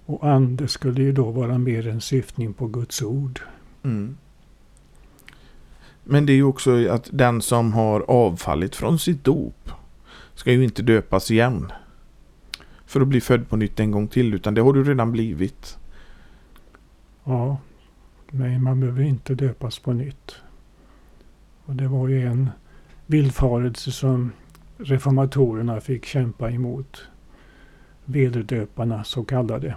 Och 0.05 0.27
ande 0.29 0.67
skulle 0.67 1.01
ju 1.01 1.12
då 1.12 1.31
vara 1.31 1.58
mer 1.58 1.88
en 1.88 2.01
syftning 2.01 2.53
på 2.53 2.67
Guds 2.67 3.01
ord. 3.01 3.39
Mm. 3.84 4.17
Men 6.03 6.25
det 6.25 6.34
är 6.34 6.36
ju 6.36 6.43
också 6.43 6.89
att 6.89 7.10
den 7.12 7.41
som 7.41 7.73
har 7.73 8.01
avfallit 8.01 8.75
från 8.75 8.99
sitt 8.99 9.23
dop 9.23 9.69
ska 10.36 10.51
ju 10.51 10.63
inte 10.63 10.81
döpas 10.81 11.31
igen. 11.31 11.71
För 12.86 13.01
att 13.01 13.08
bli 13.08 13.21
född 13.21 13.49
på 13.49 13.55
nytt 13.58 13.79
en 13.79 13.91
gång 13.91 14.08
till 14.08 14.34
utan 14.34 14.53
det 14.53 14.62
har 14.62 14.73
du 14.73 14.84
redan 14.84 15.12
blivit. 15.12 15.77
Ja, 17.23 17.58
men 18.31 18.63
man 18.63 18.79
behöver 18.79 19.03
inte 19.03 19.35
döpas 19.35 19.79
på 19.79 19.93
nytt. 19.93 20.35
Och 21.65 21.75
det 21.75 21.88
var 21.88 22.07
ju 22.07 22.27
en 22.27 22.49
villfarelse 23.05 23.91
som 23.91 24.31
reformatorerna 24.77 25.81
fick 25.81 26.05
kämpa 26.05 26.51
emot. 26.51 27.01
Vederdöparna 28.05 29.03
så 29.03 29.23
kallade. 29.23 29.75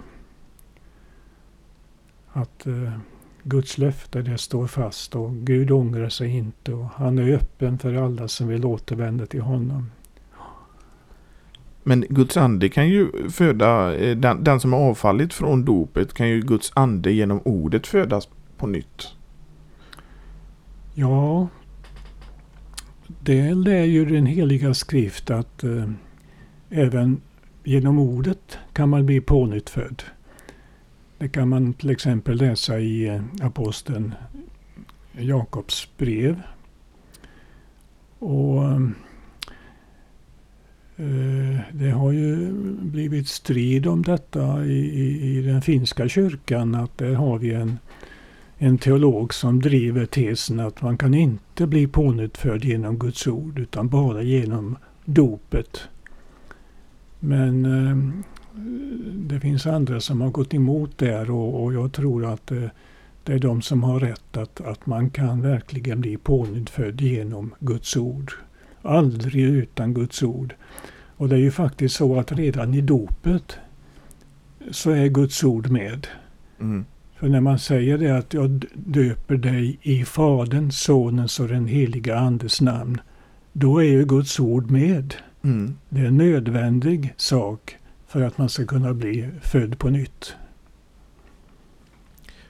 Att 2.27 2.67
eh, 2.67 2.93
Guds 3.43 3.77
löfte 3.77 4.21
det 4.21 4.37
står 4.37 4.67
fast 4.67 5.15
och 5.15 5.33
Gud 5.33 5.71
ångrar 5.71 6.09
sig 6.09 6.37
inte 6.37 6.73
och 6.73 6.85
han 6.85 7.17
är 7.17 7.33
öppen 7.33 7.79
för 7.79 7.93
alla 7.93 8.27
som 8.27 8.47
vill 8.47 8.65
återvända 8.65 9.25
till 9.25 9.41
honom. 9.41 9.91
Men 11.83 12.05
Guds 12.09 12.37
ande 12.37 12.69
kan 12.69 12.89
ju 12.89 13.29
föda, 13.29 13.95
eh, 13.95 14.17
den, 14.17 14.43
den 14.43 14.59
som 14.59 14.73
har 14.73 14.79
avfallit 14.79 15.33
från 15.33 15.65
dopet 15.65 16.13
kan 16.13 16.29
ju 16.29 16.41
Guds 16.41 16.71
ande 16.75 17.11
genom 17.11 17.41
ordet 17.45 17.87
födas 17.87 18.27
på 18.59 18.67
nytt. 18.67 19.07
Ja, 20.93 21.47
det 23.19 23.53
lär 23.53 23.83
ju 23.83 24.05
den 24.05 24.25
heliga 24.25 24.73
skrift 24.73 25.29
att 25.29 25.63
eh, 25.63 25.89
även 26.69 27.21
genom 27.63 27.99
ordet 27.99 28.57
kan 28.73 28.89
man 28.89 29.05
bli 29.05 29.21
pånyttfödd. 29.21 30.03
Det 31.17 31.29
kan 31.29 31.49
man 31.49 31.73
till 31.73 31.89
exempel 31.89 32.37
läsa 32.37 32.79
i 32.79 33.07
eh, 33.07 33.21
aposteln 33.41 34.13
Jakobs 35.11 35.89
brev. 35.97 36.41
Och 38.19 38.63
eh, 40.97 41.59
det 41.71 41.89
har 41.89 42.11
ju 42.11 42.51
blivit 42.81 43.27
strid 43.27 43.87
om 43.87 44.03
detta 44.03 44.65
i, 44.65 44.79
i, 44.79 45.37
i, 45.37 45.41
den 45.41 45.61
finska 45.61 46.09
kyrkan 46.09 46.75
att 46.75 46.97
där 46.97 47.13
har 47.13 47.37
vi 47.37 47.53
en, 47.53 47.79
en 48.61 48.77
teolog 48.77 49.33
som 49.33 49.61
driver 49.61 50.05
tesen 50.05 50.59
att 50.59 50.81
man 50.81 50.97
kan 50.97 51.13
inte 51.13 51.67
bli 51.67 51.87
pånyttfödd 51.87 52.65
genom 52.65 52.99
Guds 52.99 53.27
ord 53.27 53.59
utan 53.59 53.87
bara 53.87 54.21
genom 54.21 54.77
dopet. 55.05 55.79
Men 57.19 57.65
eh, 57.65 57.97
det 59.13 59.39
finns 59.39 59.65
andra 59.65 59.99
som 59.99 60.21
har 60.21 60.29
gått 60.29 60.53
emot 60.53 60.97
där 60.97 61.31
och, 61.31 61.63
och 61.63 61.73
jag 61.73 61.93
tror 61.93 62.25
att 62.33 62.47
det, 62.47 62.71
det, 63.23 63.33
är 63.33 63.39
de 63.39 63.61
som 63.61 63.83
har 63.83 63.99
rätt 63.99 64.37
att, 64.37 64.61
att 64.61 64.85
man 64.85 65.09
kan 65.09 65.41
verkligen 65.41 66.01
bli 66.01 66.17
pånyttfödd 66.17 67.01
genom 67.01 67.53
Guds 67.59 67.97
ord. 67.97 68.33
Aldrig 68.81 69.43
utan 69.43 69.93
Guds 69.93 70.23
ord. 70.23 70.55
Och 71.17 71.29
det 71.29 71.35
är 71.35 71.39
ju 71.39 71.51
faktiskt 71.51 71.95
så 71.95 72.19
att 72.19 72.31
redan 72.31 72.73
i 72.73 72.81
dopet 72.81 73.57
så 74.71 74.91
är 74.91 75.07
Guds 75.07 75.43
ord 75.43 75.69
med. 75.69 76.07
Mm. 76.59 76.85
För 77.19 77.29
när 77.29 77.41
man 77.41 77.59
säger 77.59 77.97
det 77.97 78.17
att 78.17 78.33
jag 78.33 78.65
döper 78.73 79.37
dig 79.37 79.79
i 79.81 80.05
Faderns, 80.05 80.81
Sonens 80.81 81.39
och 81.39 81.47
den 81.47 81.67
heliga 81.67 82.17
Andes 82.17 82.61
namn. 82.61 83.01
Då 83.53 83.79
är 83.79 83.87
ju 83.87 84.05
Guds 84.05 84.39
ord 84.39 84.71
med. 84.71 85.15
Mm. 85.43 85.77
Det 85.89 86.01
är 86.01 86.05
en 86.05 86.17
nödvändig 86.17 87.13
sak 87.17 87.77
för 88.07 88.21
att 88.21 88.37
man 88.37 88.49
ska 88.49 88.65
kunna 88.65 88.93
bli 88.93 89.29
född 89.41 89.79
på 89.79 89.89
nytt. 89.89 90.35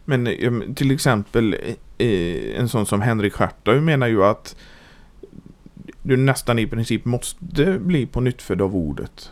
Men 0.05 0.27
till 0.75 0.91
exempel 0.91 1.55
en 2.57 2.69
sån 2.69 2.85
som 2.85 3.01
Henrik 3.01 3.33
Schartau 3.33 3.81
menar 3.81 4.07
ju 4.07 4.23
att 4.23 4.55
du 6.03 6.17
nästan 6.17 6.59
i 6.59 6.67
princip 6.67 7.05
måste 7.05 7.79
bli 7.79 8.05
på 8.05 8.21
nytt 8.21 8.41
född 8.41 8.61
av 8.61 8.75
ordet. 8.75 9.31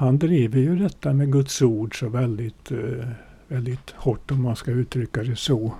Han 0.00 0.18
driver 0.18 0.60
ju 0.60 0.76
detta 0.76 1.12
med 1.12 1.32
Guds 1.32 1.62
ord 1.62 1.98
så 1.98 2.08
väldigt, 2.08 2.70
eh, 2.70 3.08
väldigt 3.48 3.90
hårt 3.90 4.30
om 4.30 4.42
man 4.42 4.56
ska 4.56 4.70
uttrycka 4.70 5.22
det 5.22 5.36
så. 5.36 5.74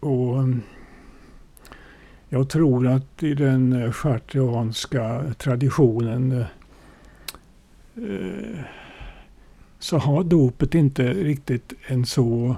Och 0.00 0.38
mm, 0.38 0.62
jag 2.28 2.48
tror 2.48 2.86
att 2.86 3.22
i 3.22 3.34
den 3.34 3.72
eh, 3.72 3.92
chartianska 3.92 5.34
traditionen 5.38 6.32
eh, 7.96 8.60
så 9.78 9.98
har 9.98 10.24
dopet 10.24 10.74
inte 10.74 11.12
riktigt 11.12 11.72
en 11.86 12.06
så 12.06 12.56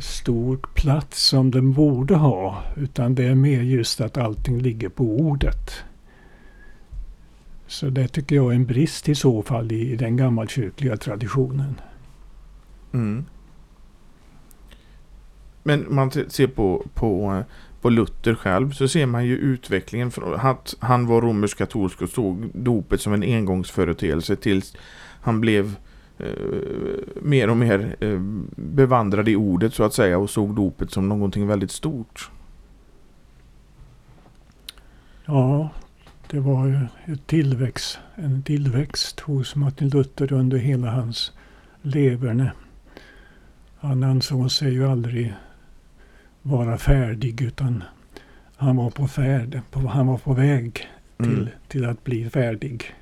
stor 0.00 0.56
plats 0.74 1.22
som 1.22 1.50
den 1.50 1.72
borde 1.72 2.14
ha. 2.14 2.62
Utan 2.76 3.14
det 3.14 3.24
är 3.24 3.34
mer 3.34 3.62
just 3.62 4.00
att 4.00 4.16
allting 4.16 4.58
ligger 4.58 4.88
på 4.88 5.04
ordet. 5.04 5.84
Så 7.66 7.90
det 7.90 8.08
tycker 8.08 8.36
jag 8.36 8.50
är 8.50 8.54
en 8.54 8.66
brist 8.66 9.08
i 9.08 9.14
så 9.14 9.42
fall 9.42 9.72
i 9.72 9.96
den 9.96 10.16
gammalkyrkliga 10.16 10.96
traditionen. 10.96 11.80
Mm. 12.92 13.24
Men 15.62 15.86
man 15.88 16.10
ser 16.10 16.46
på, 16.46 16.86
på 16.94 17.42
på 17.86 17.90
Luther 17.90 18.34
själv 18.34 18.72
så 18.72 18.88
ser 18.88 19.06
man 19.06 19.26
ju 19.26 19.36
utvecklingen 19.36 20.10
från 20.10 20.34
att 20.34 20.74
han 20.80 21.06
var 21.06 21.20
romersk-katolsk 21.20 22.02
och 22.02 22.08
såg 22.08 22.50
dopet 22.54 23.00
som 23.00 23.12
en 23.12 23.22
engångsföreteelse 23.22 24.36
tills 24.36 24.76
han 25.20 25.40
blev 25.40 25.76
eh, 26.18 26.26
mer 27.22 27.50
och 27.50 27.56
mer 27.56 27.96
eh, 28.00 28.20
bevandrad 28.56 29.28
i 29.28 29.36
ordet 29.36 29.74
så 29.74 29.82
att 29.84 29.94
säga 29.94 30.18
och 30.18 30.30
såg 30.30 30.54
dopet 30.54 30.90
som 30.90 31.08
någonting 31.08 31.46
väldigt 31.46 31.70
stort. 31.70 32.30
Ja, 35.24 35.70
det 36.36 36.40
var 36.40 36.88
tillväxt, 37.26 37.98
en 38.14 38.42
tillväxt 38.42 39.20
hos 39.20 39.56
Martin 39.56 39.88
Luther 39.88 40.32
under 40.32 40.58
hela 40.58 40.90
hans 40.90 41.32
leverne. 41.82 42.52
Han 43.78 44.02
ansåg 44.02 44.50
sig 44.52 44.72
ju 44.72 44.86
aldrig 44.86 45.34
vara 46.42 46.78
färdig 46.78 47.42
utan 47.42 47.84
han 48.56 48.76
var 48.76 48.90
på 48.90 49.08
färd, 49.08 49.60
på, 49.70 49.80
han 49.80 50.06
var 50.06 50.18
på 50.18 50.32
väg 50.32 50.88
till, 51.16 51.26
mm. 51.26 51.48
till 51.68 51.84
att 51.84 52.04
bli 52.04 52.30
färdig. 52.30 52.94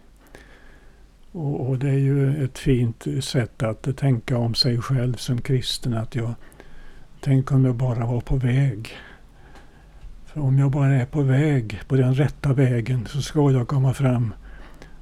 Och, 1.32 1.68
och, 1.68 1.78
det 1.78 1.88
är 1.88 1.98
ju 1.98 2.44
ett 2.44 2.58
fint 2.58 3.06
sätt 3.20 3.62
att 3.62 3.96
tänka 3.96 4.38
om 4.38 4.54
sig 4.54 4.78
själv 4.80 5.14
som 5.14 5.40
kristen. 5.40 5.94
Att 5.94 6.14
jag, 6.14 6.34
tänk 7.20 7.52
om 7.52 7.64
jag 7.64 7.74
bara 7.74 8.06
var 8.06 8.20
på 8.20 8.36
väg. 8.36 8.90
För 10.34 10.40
om 10.40 10.58
jag 10.58 10.70
bara 10.70 10.94
är 10.94 11.06
på 11.06 11.22
väg, 11.22 11.80
på 11.88 11.96
den 11.96 12.14
rätta 12.14 12.52
vägen, 12.52 13.06
så 13.06 13.22
ska 13.22 13.50
jag 13.50 13.68
komma 13.68 13.94
fram. 13.94 14.34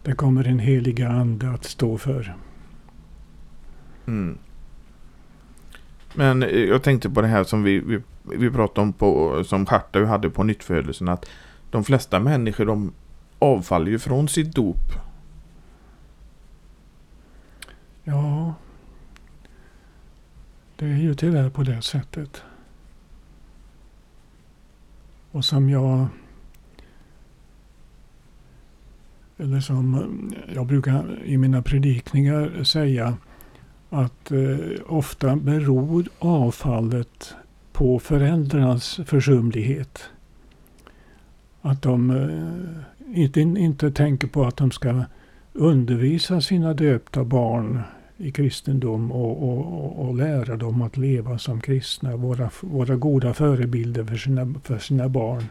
Det 0.02 0.12
kommer 0.12 0.48
en 0.48 0.58
heliga 0.58 1.08
ande 1.08 1.50
att 1.50 1.64
stå 1.64 1.98
för. 1.98 2.36
Mm. 4.06 4.38
Men 6.14 6.42
jag 6.68 6.82
tänkte 6.82 7.10
på 7.10 7.20
det 7.20 7.26
här 7.26 7.44
som 7.44 7.62
vi, 7.62 7.78
vi 7.78 8.00
vi 8.22 8.50
pratade 8.50 8.80
om 8.80 8.92
på, 8.92 9.44
som 9.44 9.66
Chartau 9.66 10.04
hade 10.04 10.30
på 10.30 10.44
nyttfödelsen 10.44 11.08
att 11.08 11.26
de 11.70 11.84
flesta 11.84 12.20
människor 12.20 12.66
de 12.66 12.92
avfaller 13.38 13.90
ju 13.90 13.98
från 13.98 14.28
sitt 14.28 14.54
dop. 14.54 14.92
Ja. 18.04 18.54
Det 20.76 20.84
är 20.84 20.96
ju 20.96 21.14
tyvärr 21.14 21.50
på 21.50 21.62
det 21.62 21.82
sättet. 21.82 22.42
Och 25.32 25.44
som 25.44 25.70
jag 25.70 26.06
eller 29.38 29.60
som 29.60 30.14
jag 30.54 30.66
brukar 30.66 31.22
i 31.24 31.38
mina 31.38 31.62
predikningar 31.62 32.64
säga 32.64 33.16
att 33.90 34.32
eh, 34.32 34.56
ofta 34.86 35.36
beror 35.36 36.08
avfallet 36.18 37.34
på 37.72 37.98
föräldrarnas 37.98 39.00
försumlighet. 39.06 40.02
Att 41.62 41.82
de 41.82 42.10
eh, 42.10 43.18
inte, 43.18 43.40
inte 43.40 43.90
tänker 43.90 44.26
på 44.28 44.44
att 44.44 44.56
de 44.56 44.70
ska 44.70 45.04
undervisa 45.52 46.40
sina 46.40 46.74
döpta 46.74 47.24
barn 47.24 47.80
i 48.22 48.32
kristendom 48.32 49.12
och, 49.12 49.48
och, 49.48 50.08
och, 50.08 50.16
lära 50.16 50.56
dem 50.56 50.82
att 50.82 50.96
leva 50.96 51.38
som 51.38 51.60
kristna, 51.60 52.16
våra, 52.16 52.50
våra 52.60 52.96
goda 52.96 53.34
förebilder 53.34 54.04
för 54.04 54.16
sina, 54.16 54.54
för 54.64 54.78
sina 54.78 55.08
barn. 55.08 55.44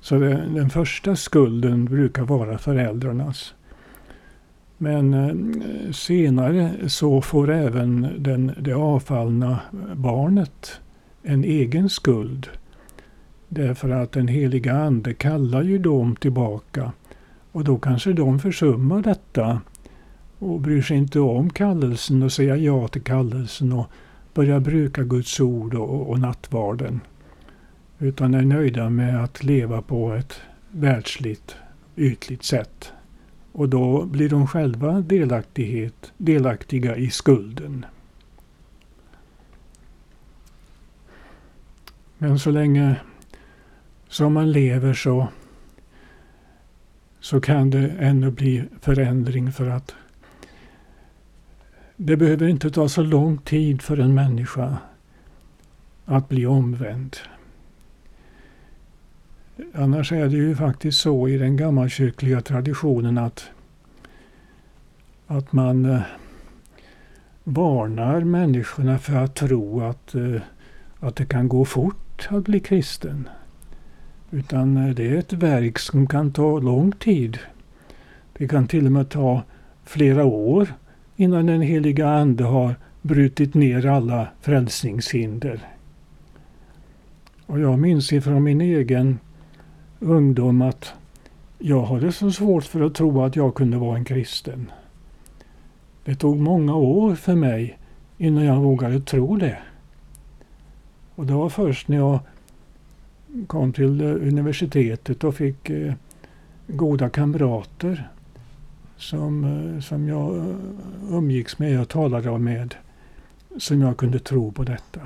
Så 0.00 0.18
det, 0.18 0.42
den 0.54 0.70
första 0.70 1.16
skulden 1.16 1.84
brukar 1.84 2.22
vara 2.22 2.58
föräldrarnas. 2.58 3.54
Men 4.78 5.14
eh, 5.14 5.92
senare 5.92 6.70
så 6.88 7.20
får 7.20 7.50
även 7.50 8.08
den, 8.18 8.52
det 8.60 8.72
avfallna 8.72 9.60
barnet 9.94 10.80
en 11.22 11.44
egen 11.44 11.88
skuld. 11.88 12.48
Därför 13.48 13.90
att 13.90 14.12
den 14.12 14.28
heliga 14.28 14.74
Ande 14.74 15.14
kallar 15.14 15.62
ju 15.62 15.78
dem 15.78 16.16
tillbaka. 16.16 16.92
Och 17.52 17.64
då 17.64 17.78
kanske 17.78 18.12
de 18.12 18.38
försummar 18.38 19.02
detta 19.02 19.60
och 20.40 20.60
bryr 20.60 20.82
sig 20.82 20.96
inte 20.96 21.20
om 21.20 21.50
kallelsen 21.50 22.22
och 22.22 22.32
säger 22.32 22.56
ja 22.56 22.88
till 22.88 23.02
kallelsen 23.02 23.72
och 23.72 23.90
börjar 24.34 24.60
bruka 24.60 25.02
Guds 25.02 25.40
ord 25.40 25.74
och, 25.74 26.10
och 26.10 26.20
nattvarden. 26.20 27.00
Utan 27.98 28.34
är 28.34 28.42
nöjda 28.42 28.90
med 28.90 29.24
att 29.24 29.44
leva 29.44 29.82
på 29.82 30.12
ett 30.12 30.40
världsligt, 30.70 31.56
ytligt 31.96 32.42
sätt. 32.42 32.92
Och 33.52 33.68
då 33.68 34.04
blir 34.04 34.28
de 34.28 34.46
själva 34.46 35.00
delaktighet, 35.00 36.12
delaktiga 36.16 36.96
i 36.96 37.10
skulden. 37.10 37.86
Men 42.18 42.38
så 42.38 42.50
länge 42.50 42.96
som 44.08 44.32
man 44.32 44.52
lever 44.52 44.94
så, 44.94 45.28
så 47.20 47.40
kan 47.40 47.70
det 47.70 47.88
ännu 47.88 48.30
bli 48.30 48.64
förändring 48.80 49.52
för 49.52 49.66
att 49.66 49.94
det 52.02 52.16
behöver 52.16 52.48
inte 52.48 52.70
ta 52.70 52.88
så 52.88 53.02
lång 53.02 53.38
tid 53.38 53.82
för 53.82 53.98
en 53.98 54.14
människa 54.14 54.78
att 56.04 56.28
bli 56.28 56.46
omvänd. 56.46 57.16
Annars 59.74 60.12
är 60.12 60.28
det 60.28 60.36
ju 60.36 60.56
faktiskt 60.56 61.00
så 61.00 61.28
i 61.28 61.36
den 61.36 61.56
gammalkyrkliga 61.56 62.40
traditionen 62.40 63.18
att, 63.18 63.50
att 65.26 65.52
man 65.52 65.84
eh, 65.84 66.00
varnar 67.44 68.20
människorna 68.20 68.98
för 68.98 69.16
att 69.16 69.34
tro 69.34 69.80
att, 69.80 70.14
eh, 70.14 70.40
att 71.00 71.16
det 71.16 71.26
kan 71.26 71.48
gå 71.48 71.64
fort 71.64 72.28
att 72.30 72.44
bli 72.44 72.60
kristen. 72.60 73.28
Utan 74.30 74.76
eh, 74.76 74.94
det 74.94 75.10
är 75.10 75.16
ett 75.16 75.32
verk 75.32 75.78
som 75.78 76.06
kan 76.06 76.32
ta 76.32 76.58
lång 76.58 76.92
tid. 76.92 77.38
Det 78.32 78.48
kan 78.48 78.66
till 78.66 78.86
och 78.86 78.92
med 78.92 79.08
ta 79.08 79.42
flera 79.84 80.24
år 80.24 80.68
innan 81.20 81.46
den 81.46 81.60
heliga 81.60 82.08
Ande 82.08 82.44
har 82.44 82.74
brutit 83.02 83.54
ner 83.54 83.86
alla 83.86 84.28
frälsningshinder. 84.40 85.68
Och 87.46 87.60
jag 87.60 87.78
minns 87.78 88.12
ifrån 88.12 88.42
min 88.42 88.60
egen 88.60 89.18
ungdom 89.98 90.62
att 90.62 90.92
jag 91.58 91.82
hade 91.84 92.12
så 92.12 92.30
svårt 92.30 92.64
för 92.64 92.80
att 92.80 92.94
tro 92.94 93.22
att 93.22 93.36
jag 93.36 93.54
kunde 93.54 93.76
vara 93.76 93.96
en 93.96 94.04
kristen. 94.04 94.70
Det 96.04 96.14
tog 96.14 96.38
många 96.38 96.74
år 96.74 97.14
för 97.14 97.34
mig 97.34 97.78
innan 98.18 98.44
jag 98.44 98.60
vågade 98.60 99.00
tro 99.00 99.36
det. 99.36 99.58
Och 101.14 101.26
det 101.26 101.34
var 101.34 101.48
först 101.48 101.88
när 101.88 101.96
jag 101.96 102.20
kom 103.46 103.72
till 103.72 104.02
universitetet 104.02 105.24
och 105.24 105.34
fick 105.34 105.70
eh, 105.70 105.92
goda 106.66 107.08
kamrater 107.08 108.10
som, 109.00 109.44
eh, 109.44 109.80
som 109.80 110.08
jag 110.08 110.36
eh, 110.36 110.56
umgicks 111.10 111.58
med 111.58 111.80
och 111.80 111.88
talade 111.88 112.38
med 112.38 112.74
som 113.58 113.80
jag 113.80 113.96
kunde 113.96 114.18
tro 114.18 114.52
på 114.52 114.64
detta. 114.64 115.00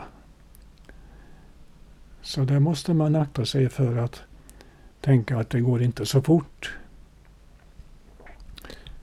Så 2.23 2.45
där 2.45 2.59
måste 2.59 2.95
man 2.95 3.17
akta 3.17 3.45
sig 3.45 3.69
för 3.69 3.97
att 3.97 4.23
tänka 5.01 5.39
att 5.39 5.51
det 5.51 5.61
går 5.61 5.83
inte 5.83 6.07
så 6.07 6.23
fort. 6.23 6.75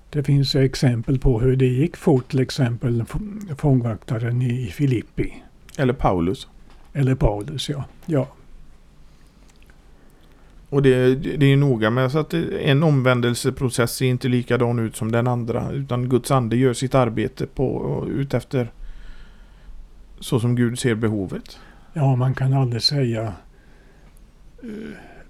Det 0.10 0.23
finns 0.23 0.56
exempel 0.56 1.19
på 1.19 1.39
hur 1.39 1.56
det 1.56 1.65
gick 1.65 1.97
fort, 1.97 2.32
till 2.32 2.39
exempel 2.39 3.04
fångvaktaren 3.58 4.41
i 4.41 4.67
Filippi. 4.67 5.43
Eller 5.77 5.93
Paulus. 5.93 6.47
Eller 6.93 7.15
Paulus, 7.15 7.69
ja. 7.69 7.84
ja. 8.06 8.27
Och 10.72 10.82
det, 10.82 11.16
det 11.16 11.46
är 11.46 11.58
noga 11.58 11.90
med 11.90 12.12
så 12.12 12.20
att 12.20 12.34
en 12.34 12.84
omvändelseprocess 12.84 13.96
ser 13.96 14.06
inte 14.06 14.28
likadan 14.28 14.80
ut 14.80 14.96
som 14.96 15.12
den 15.12 15.28
andra. 15.28 15.72
Utan 15.72 16.10
Guds 16.10 16.32
ande 16.32 16.56
gör 16.56 16.74
sitt 16.74 16.96
arbete 16.96 17.48
på, 17.48 18.06
utefter 18.10 18.72
så 20.20 20.40
som 20.40 20.56
Gud 20.56 20.80
ser 20.80 20.96
behovet. 20.96 21.60
Ja, 21.94 22.16
man 22.16 22.34
kan 22.34 22.54
aldrig 22.54 22.82
säga 22.82 23.34
eh, 24.64 24.70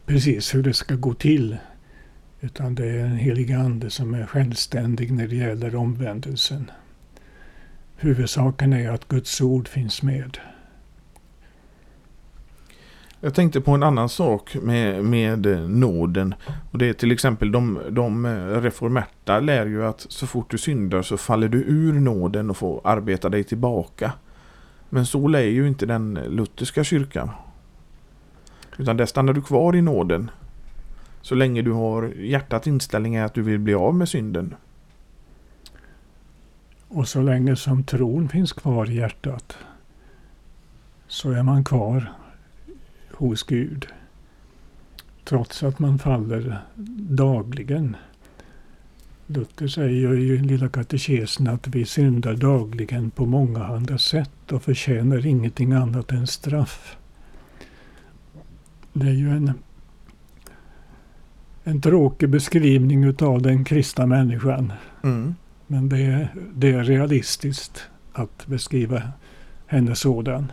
precis 0.06 0.56
hur 0.56 0.64
det 0.64 0.74
ska 0.74 0.96
gå 0.96 1.14
till. 1.14 1.58
Utan 2.42 2.76
det 2.76 2.86
är 2.86 3.06
en 3.06 3.18
helig 3.18 3.52
ande 3.52 3.90
som 3.90 4.14
är 4.14 4.26
självständig 4.26 5.12
när 5.12 5.28
det 5.28 5.36
gäller 5.36 5.76
omvändelsen. 5.76 6.72
Huvudsaken 7.96 8.74
är 8.74 8.90
att 8.90 9.08
Guds 9.08 9.42
ord 9.42 9.68
finns 9.68 10.02
med. 10.02 10.38
Jag 13.24 13.34
tänkte 13.34 13.62
på 13.62 13.72
en 13.72 13.84
annan 13.84 14.10
sak 14.10 14.58
med, 14.62 15.04
med 15.04 15.70
nåden. 15.70 16.36
Och 16.72 16.78
det 16.78 16.90
är 16.90 16.94
till 16.94 17.12
exempel 17.12 17.52
de, 17.52 17.80
de 17.90 18.28
reformerta 18.62 19.40
lär 19.40 19.66
ju 19.66 19.86
att 19.86 20.06
så 20.10 20.28
fort 20.28 20.52
du 20.52 20.58
syndar 20.58 21.02
så 21.02 21.18
faller 21.18 21.48
du 21.50 21.58
ur 21.58 21.94
nåden 21.94 22.50
och 22.50 22.58
får 22.58 22.82
arbeta 22.84 23.30
dig 23.30 23.44
tillbaka. 23.44 24.14
Men 24.90 25.06
så 25.06 25.28
lär 25.28 25.42
ju 25.42 25.68
inte 25.68 25.86
den 25.86 26.14
lutherska 26.14 26.84
kyrkan. 26.84 27.30
Utan 28.78 28.98
där 28.98 29.06
stannar 29.06 29.34
du 29.34 29.42
kvar 29.42 29.76
i 29.76 29.82
nåden. 29.82 30.32
Så 31.22 31.36
länge 31.36 31.62
du 31.62 31.72
har 31.72 32.04
hjärtat 32.04 32.68
inställning 32.68 33.16
är 33.16 33.26
att 33.26 33.34
du 33.34 33.42
vill 33.42 33.60
bli 33.60 33.74
av 33.74 33.96
med 33.96 34.10
synden. 34.10 34.56
Och 36.88 37.08
så 37.08 37.22
länge 37.22 37.56
som 37.56 37.84
tron 37.84 38.30
finns 38.30 38.54
kvar 38.54 38.90
i 38.90 38.96
hjärtat 38.96 39.58
så 41.08 41.32
är 41.32 41.44
man 41.44 41.64
kvar 41.64 42.12
hos 43.22 43.44
Gud. 43.44 43.88
Trots 45.24 45.64
att 45.64 45.80
man 45.80 46.00
faller 46.00 46.58
dagligen. 47.10 47.96
Luther 49.28 49.68
säger 49.68 50.14
ju 50.14 50.36
i 50.36 50.38
Lilla 50.38 50.70
katekesen 50.70 51.48
att 51.48 51.68
vi 51.68 51.86
syndar 51.86 52.34
dagligen 52.34 53.12
på 53.12 53.26
många 53.26 53.66
andra 53.66 53.98
sätt 53.98 54.52
och 54.52 54.64
förtjänar 54.64 55.26
ingenting 55.26 55.72
annat 55.72 56.12
än 56.12 56.28
straff. 56.28 56.98
Det 58.94 59.08
är 59.08 59.14
ju 59.14 59.30
en, 59.30 59.54
en 61.64 61.82
tråkig 61.82 62.30
beskrivning 62.30 63.04
utav 63.04 63.42
den 63.42 63.66
kristna 63.66 64.06
människan. 64.06 64.74
Mm. 65.04 65.36
Men 65.68 65.90
det 65.90 66.02
är, 66.02 66.28
det 66.54 66.72
är 66.72 66.84
realistiskt 66.84 67.84
att 68.14 68.48
beskriva 68.48 69.02
henne 69.66 69.96
sådan. 69.96 70.52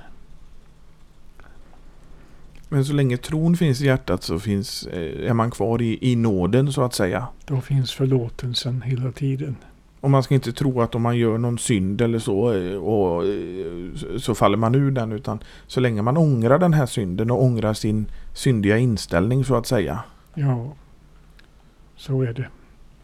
Men 2.69 2.85
så 2.85 2.93
länge 2.93 3.17
tron 3.17 3.57
finns 3.57 3.81
i 3.81 3.87
hjärtat 3.87 4.23
så 4.23 4.39
finns, 4.39 4.87
eh, 4.87 5.31
är 5.31 5.35
man 5.35 5.51
kvar 5.51 5.83
i, 5.83 5.99
i 6.13 6.17
nåden 6.17 6.73
så 6.73 6.83
att 6.83 6.95
säga. 6.95 7.27
Då 7.47 7.61
finns 7.61 7.93
förlåtelsen 7.93 8.83
hela 8.83 9.13
tiden. 9.13 9.57
Och 10.01 10.11
man 10.11 10.23
ska 10.23 10.35
inte 10.35 10.53
tro 10.53 10.81
att 10.81 10.95
om 10.95 11.03
man 11.03 11.17
gör 11.17 11.39
någon 11.39 11.59
synd 11.59 12.01
eller 12.01 12.19
så 12.19 12.53
eh, 12.53 12.77
och, 12.77 13.27
eh, 13.27 14.19
så 14.19 14.35
faller 14.35 14.57
man 14.57 14.75
ur 14.75 14.91
den. 14.91 15.13
Utan 15.13 15.39
så 15.67 15.81
länge 15.81 16.03
man 16.03 16.17
ångrar 16.17 16.59
den 16.59 16.75
här 16.75 16.87
synden 16.87 17.31
och 17.31 17.43
ångrar 17.43 17.75
sin 17.75 18.07
syndiga 18.33 18.79
inställning 18.79 19.45
så 19.45 19.55
att 19.55 19.67
säga. 19.67 20.03
Ja, 20.35 20.73
så 21.97 22.23
är 22.23 22.33
det. 22.33 22.49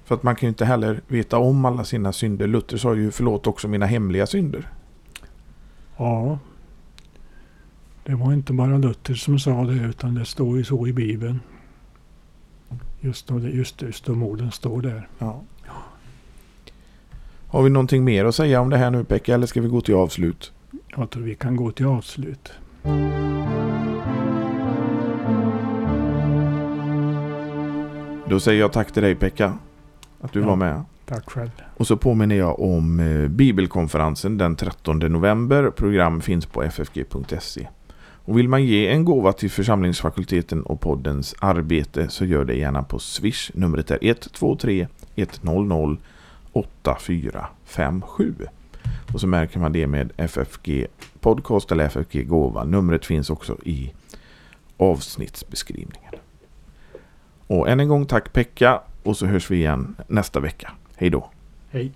För 0.05 0.15
att 0.15 0.23
man 0.23 0.37
kan 0.37 0.47
ju 0.47 0.49
inte 0.49 0.65
heller 0.65 1.01
veta 1.09 1.39
om 1.39 1.65
alla 1.65 1.85
sina 1.85 2.13
synder. 2.13 2.47
Luther 2.47 2.77
sa 2.77 2.95
ju 2.95 3.11
förlåt 3.11 3.47
också 3.47 3.69
mina 3.69 3.87
hemliga 3.87 4.27
synder. 4.27 4.69
Ja, 5.97 6.39
det 8.05 8.15
var 8.15 8.33
inte 8.33 8.53
bara 8.53 8.79
Luther 8.79 9.15
som 9.15 9.39
sa 9.39 9.65
det 9.65 9.73
utan 9.75 10.15
det 10.15 10.25
står 10.25 10.57
ju 10.59 10.65
så 10.65 10.87
i 10.87 10.93
Bibeln. 10.93 11.41
Just, 13.01 13.27
då, 13.29 13.39
just, 13.39 13.83
just 13.83 14.05
de 14.05 14.23
orden 14.23 14.51
står 14.53 14.83
där. 14.83 15.09
Ja. 15.19 15.43
Har 17.49 17.63
vi 17.63 17.71
någonting 17.71 18.05
mer 18.05 18.25
att 18.25 18.35
säga 18.35 18.61
om 18.61 18.71
det 18.71 18.77
här 18.77 18.91
nu 18.91 19.05
Pekka 19.05 19.35
eller 19.35 19.47
ska 19.47 19.61
vi 19.61 19.69
gå 19.69 19.81
till 19.81 19.95
avslut? 19.95 20.53
Jag 20.97 21.11
tror 21.11 21.23
vi 21.23 21.35
kan 21.35 21.57
gå 21.57 21.71
till 21.71 21.87
avslut. 21.87 22.53
Då 28.29 28.41
säger 28.41 28.61
jag 28.61 28.73
tack 28.73 28.93
till 28.93 29.03
dig 29.03 29.15
Pekka. 29.15 29.59
Att 30.21 30.33
du 30.33 30.41
Ja. 30.41 30.47
var 30.47 30.57
med. 30.57 30.83
Tack 31.07 31.31
själv. 31.31 31.51
Och 31.77 31.87
så 31.87 31.97
påminner 31.97 32.37
jag 32.37 32.61
om 32.61 33.01
eh, 33.01 33.29
bibelkonferensen 33.29 34.39
den 34.39 34.57
13 34.57 34.99
november. 34.99 35.71
Program 35.71 36.21
finns 36.21 36.47
på 36.47 36.63
ffg.se. 36.63 37.69
Och 38.25 38.39
vill 38.39 38.49
man 38.49 38.65
ge 38.65 38.89
en 38.89 39.05
gåva 39.05 39.33
till 39.33 39.51
församlingsfakulteten 39.51 40.63
och 40.63 40.81
poddens 40.81 41.35
arbete 41.39 42.09
så 42.09 42.25
gör 42.25 42.45
det 42.45 42.55
gärna 42.55 42.83
på 42.83 42.99
Swish. 42.99 43.51
Numret 43.55 43.91
är 43.91 43.99
123 44.03 44.87
100 45.15 45.97
8457. 46.53 48.35
Och 49.13 49.21
så 49.21 49.27
märker 49.27 49.61
man 49.61 49.73
det 49.73 49.87
med 49.87 50.13
FFG 50.17 50.87
Podcast 51.21 51.73
eller 51.73 51.85
FFG 51.85 52.29
Gåva. 52.29 52.65
Numret 52.65 53.07
finns 53.07 53.31
också 53.31 53.57
i 53.65 53.93
avsnittsbeskrivningen. 54.77 56.15
Och 57.47 57.69
än 57.69 57.81
en 57.81 57.89
gång 57.89 58.07
tack 58.07 58.33
Pekka 58.33 58.81
och 59.03 59.17
så 59.17 59.27
hörs 59.27 59.51
vi 59.51 59.57
igen 59.57 59.97
nästa 60.09 60.41
vecka. 60.41 60.71
Hej 60.97 61.11
då! 61.11 61.31
Hej. 61.71 61.93